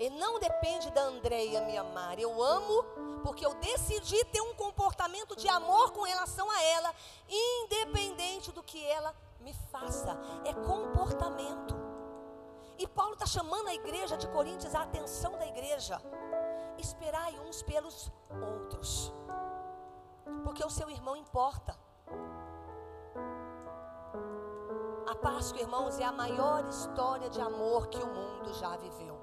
Ele 0.00 0.18
não 0.18 0.40
depende 0.40 0.90
da 0.92 1.02
Andreia 1.02 1.60
me 1.60 1.76
amar. 1.76 2.18
Eu 2.18 2.42
amo 2.42 2.82
porque 3.22 3.44
eu 3.44 3.52
decidi 3.56 4.24
ter 4.24 4.40
um 4.40 4.54
comportamento 4.54 5.36
de 5.36 5.46
amor 5.46 5.92
com 5.92 6.04
relação 6.04 6.50
a 6.50 6.62
ela, 6.62 6.94
independente 7.28 8.50
do 8.50 8.62
que 8.62 8.82
ela 8.82 9.14
me 9.40 9.52
faça. 9.70 10.16
É 10.46 10.54
comportamento. 10.54 11.76
E 12.78 12.86
Paulo 12.86 13.12
está 13.12 13.26
chamando 13.26 13.68
a 13.68 13.74
igreja 13.74 14.16
de 14.16 14.26
Coríntios 14.28 14.74
a 14.74 14.84
atenção 14.84 15.32
da 15.32 15.46
igreja. 15.46 16.00
Esperai 16.78 17.38
uns 17.40 17.62
pelos 17.62 18.10
outros. 18.30 19.12
Porque 20.42 20.64
o 20.64 20.70
seu 20.70 20.88
irmão 20.88 21.14
importa. 21.14 21.78
A 25.06 25.14
Páscoa, 25.14 25.60
irmãos, 25.60 25.98
é 25.98 26.04
a 26.04 26.12
maior 26.12 26.66
história 26.70 27.28
de 27.28 27.38
amor 27.38 27.88
que 27.88 27.98
o 27.98 28.06
mundo 28.06 28.54
já 28.54 28.78
viveu. 28.78 29.19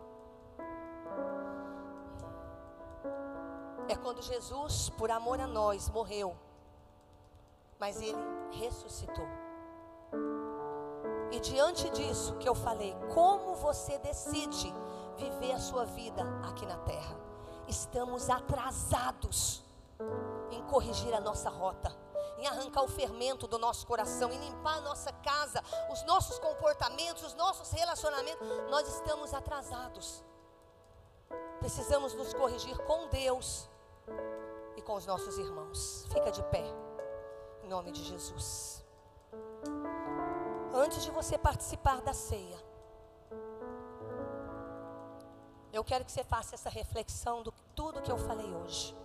É 3.90 3.96
quando 3.96 4.22
Jesus, 4.22 4.90
por 4.90 5.10
amor 5.10 5.40
a 5.40 5.48
nós, 5.48 5.90
morreu, 5.90 6.36
mas 7.80 8.02
ele 8.02 8.18
ressuscitou. 8.52 9.28
E 11.32 11.40
diante 11.40 11.90
disso 11.92 12.36
que 12.36 12.48
eu 12.48 12.56
falei, 12.56 12.96
como 13.14 13.56
você 13.56 13.98
decide 14.00 14.74
viver 15.18 15.54
a 15.54 15.60
sua 15.60 15.86
vida 15.86 16.22
aqui 16.44 16.66
na 16.66 16.78
terra? 16.78 17.18
Estamos 17.68 18.30
atrasados 18.30 19.64
em 20.52 20.62
corrigir 20.64 21.14
a 21.14 21.20
nossa 21.20 21.50
rota, 21.50 21.96
em 22.38 22.48
arrancar 22.48 22.84
o 22.84 22.88
fermento 22.88 23.48
do 23.48 23.58
nosso 23.58 23.86
coração, 23.86 24.32
em 24.32 24.40
limpar 24.40 24.78
a 24.78 24.82
nossa 24.82 25.12
casa, 25.12 25.64
os 25.92 26.04
nossos 26.04 26.40
comportamentos, 26.40 27.24
os 27.24 27.34
nossos 27.36 27.72
relacionamentos. 27.72 28.48
Nós 28.70 28.88
estamos 28.88 29.34
atrasados. 29.34 30.24
Precisamos 31.60 32.14
nos 32.14 32.34
corrigir 32.34 32.78
com 32.86 33.08
Deus 33.08 33.70
com 34.88 34.96
os 34.96 35.06
nossos 35.06 35.38
irmãos. 35.38 36.08
Fica 36.14 36.32
de 36.32 36.44
pé, 36.56 36.66
em 37.64 37.70
nome 37.76 37.92
de 37.92 38.04
Jesus 38.04 38.78
antes 40.78 41.04
de 41.04 41.12
você 41.12 41.38
participar 41.38 42.02
da 42.02 42.14
ceia, 42.14 42.58
eu 45.74 45.84
quero 45.84 46.06
que 46.06 46.12
você 46.12 46.24
faça 46.24 46.56
essa 46.56 46.70
reflexão 46.70 47.44
do 47.44 47.52
tudo 47.76 48.02
que 48.02 48.12
eu 48.12 48.18
falei 48.18 48.54
hoje. 48.54 48.96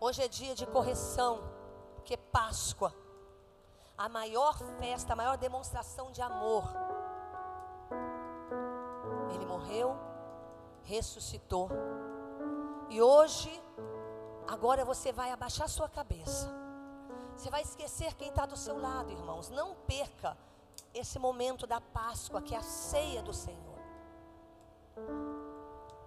Hoje 0.00 0.22
é 0.22 0.28
dia 0.28 0.54
de 0.54 0.66
correção, 0.66 1.42
porque 1.94 2.16
Páscoa, 2.16 2.92
a 3.96 4.08
maior 4.08 4.58
festa, 4.78 5.12
a 5.12 5.16
maior 5.16 5.36
demonstração 5.36 6.10
de 6.10 6.20
amor. 6.20 6.64
Ele 9.32 9.46
morreu, 9.46 9.96
ressuscitou. 10.82 11.68
E 12.94 13.02
hoje, 13.02 13.52
agora 14.46 14.84
você 14.84 15.12
vai 15.12 15.30
abaixar 15.30 15.68
sua 15.68 15.88
cabeça 15.88 16.64
você 17.36 17.50
vai 17.50 17.62
esquecer 17.62 18.14
quem 18.14 18.28
está 18.28 18.46
do 18.46 18.56
seu 18.56 18.80
lado, 18.80 19.10
irmãos. 19.10 19.50
Não 19.50 19.74
perca 19.86 20.36
esse 20.92 21.18
momento 21.18 21.66
da 21.66 21.80
Páscoa, 21.80 22.40
que 22.40 22.54
é 22.54 22.58
a 22.58 22.62
ceia 22.62 23.22
do 23.22 23.32
Senhor. 23.32 23.78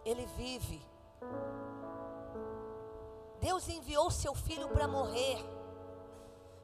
Ele 0.06 0.26
vive. 0.38 0.82
Deus 3.40 3.68
enviou 3.68 4.10
seu 4.10 4.34
filho 4.34 4.70
para 4.70 4.88
morrer. 4.88 5.38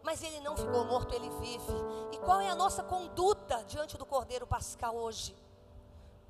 Mas 0.02 0.22
ele 0.24 0.40
não 0.40 0.58
ficou 0.58 0.86
morto, 0.86 1.14
ele 1.14 1.30
vive. 1.30 1.74
E 2.12 2.18
qual 2.20 2.42
é 2.42 2.50
a 2.50 2.56
nossa 2.56 2.84
conduta 2.84 3.64
diante 3.66 3.98
do 3.98 4.06
Cordeiro 4.06 4.48
Pascal 4.48 4.96
hoje? 4.96 5.36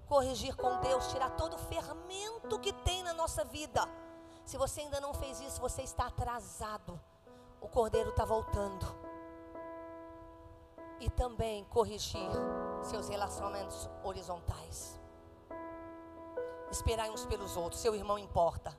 Corrigir 0.08 0.56
com 0.56 0.80
Deus, 0.82 1.08
tirar 1.08 1.32
todo 1.32 1.56
o 1.56 1.60
fermento 1.60 2.60
que 2.60 2.74
tem 2.74 3.04
na 3.04 3.14
nossa 3.14 3.44
vida. 3.44 3.88
Se 4.46 4.58
você 4.58 4.82
ainda 4.82 5.00
não 5.00 5.14
fez 5.14 5.40
isso, 5.40 5.62
você 5.62 5.82
está 5.82 6.08
atrasado 6.08 7.00
o 7.64 7.68
cordeiro 7.70 8.10
está 8.10 8.26
voltando. 8.26 8.86
E 11.00 11.10
também 11.10 11.64
corrigir 11.66 12.30
seus 12.84 13.08
relacionamentos 13.08 13.90
horizontais. 14.04 15.00
Esperar 16.70 17.10
uns 17.10 17.26
pelos 17.26 17.56
outros. 17.56 17.82
Seu 17.82 17.96
irmão 17.96 18.20
importa. 18.20 18.78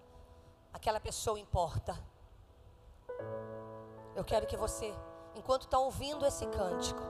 Aquela 0.72 1.00
pessoa 1.00 1.40
importa. 1.40 1.98
Eu 4.14 4.24
quero 4.24 4.46
que 4.46 4.56
você, 4.56 4.94
enquanto 5.34 5.62
está 5.62 5.78
ouvindo 5.78 6.26
esse 6.26 6.46
cântico, 6.46 7.02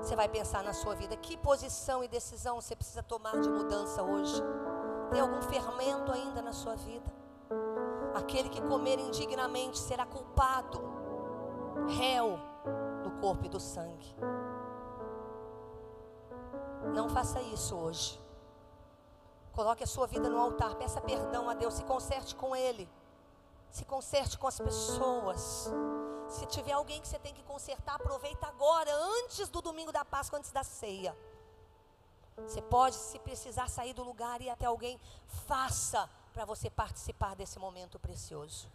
você 0.00 0.14
vai 0.14 0.28
pensar 0.28 0.62
na 0.62 0.72
sua 0.72 0.94
vida. 0.94 1.16
Que 1.16 1.36
posição 1.36 2.02
e 2.04 2.08
decisão 2.08 2.60
você 2.60 2.76
precisa 2.76 3.02
tomar 3.02 3.40
de 3.40 3.48
mudança 3.48 4.02
hoje? 4.02 4.42
Tem 5.10 5.20
algum 5.20 5.42
fermento 5.42 6.12
ainda 6.12 6.42
na 6.42 6.52
sua 6.52 6.74
vida? 6.76 7.10
Aquele 8.14 8.48
que 8.48 8.60
comer 8.62 8.98
indignamente 8.98 9.78
será 9.78 10.06
culpado 10.06 10.82
réu 11.88 12.38
do 13.02 13.10
corpo 13.20 13.44
e 13.44 13.48
do 13.48 13.60
sangue. 13.60 14.14
Não 16.94 17.08
faça 17.08 17.40
isso 17.40 17.76
hoje. 17.76 18.20
Coloque 19.52 19.84
a 19.84 19.86
sua 19.86 20.06
vida 20.06 20.28
no 20.28 20.38
altar, 20.38 20.74
peça 20.74 21.00
perdão 21.00 21.48
a 21.48 21.54
Deus, 21.54 21.74
se 21.74 21.84
conserte 21.84 22.34
com 22.34 22.54
Ele, 22.54 22.88
se 23.70 23.84
conserte 23.84 24.38
com 24.38 24.46
as 24.46 24.58
pessoas. 24.58 25.70
Se 26.28 26.46
tiver 26.46 26.72
alguém 26.72 27.00
que 27.00 27.08
você 27.08 27.18
tem 27.18 27.32
que 27.32 27.42
consertar, 27.44 27.96
aproveita 27.96 28.46
agora, 28.46 28.92
antes 28.94 29.48
do 29.48 29.62
domingo 29.62 29.92
da 29.92 30.04
Páscoa, 30.04 30.38
antes 30.38 30.50
da 30.50 30.64
ceia. 30.64 31.16
Você 32.36 32.60
pode, 32.60 32.96
se 32.96 33.18
precisar 33.18 33.68
sair 33.68 33.94
do 33.94 34.02
lugar 34.02 34.40
e 34.40 34.44
ir 34.44 34.50
até 34.50 34.66
alguém, 34.66 35.00
faça 35.46 36.08
para 36.32 36.44
você 36.44 36.68
participar 36.68 37.34
desse 37.34 37.58
momento 37.58 37.98
precioso. 37.98 38.68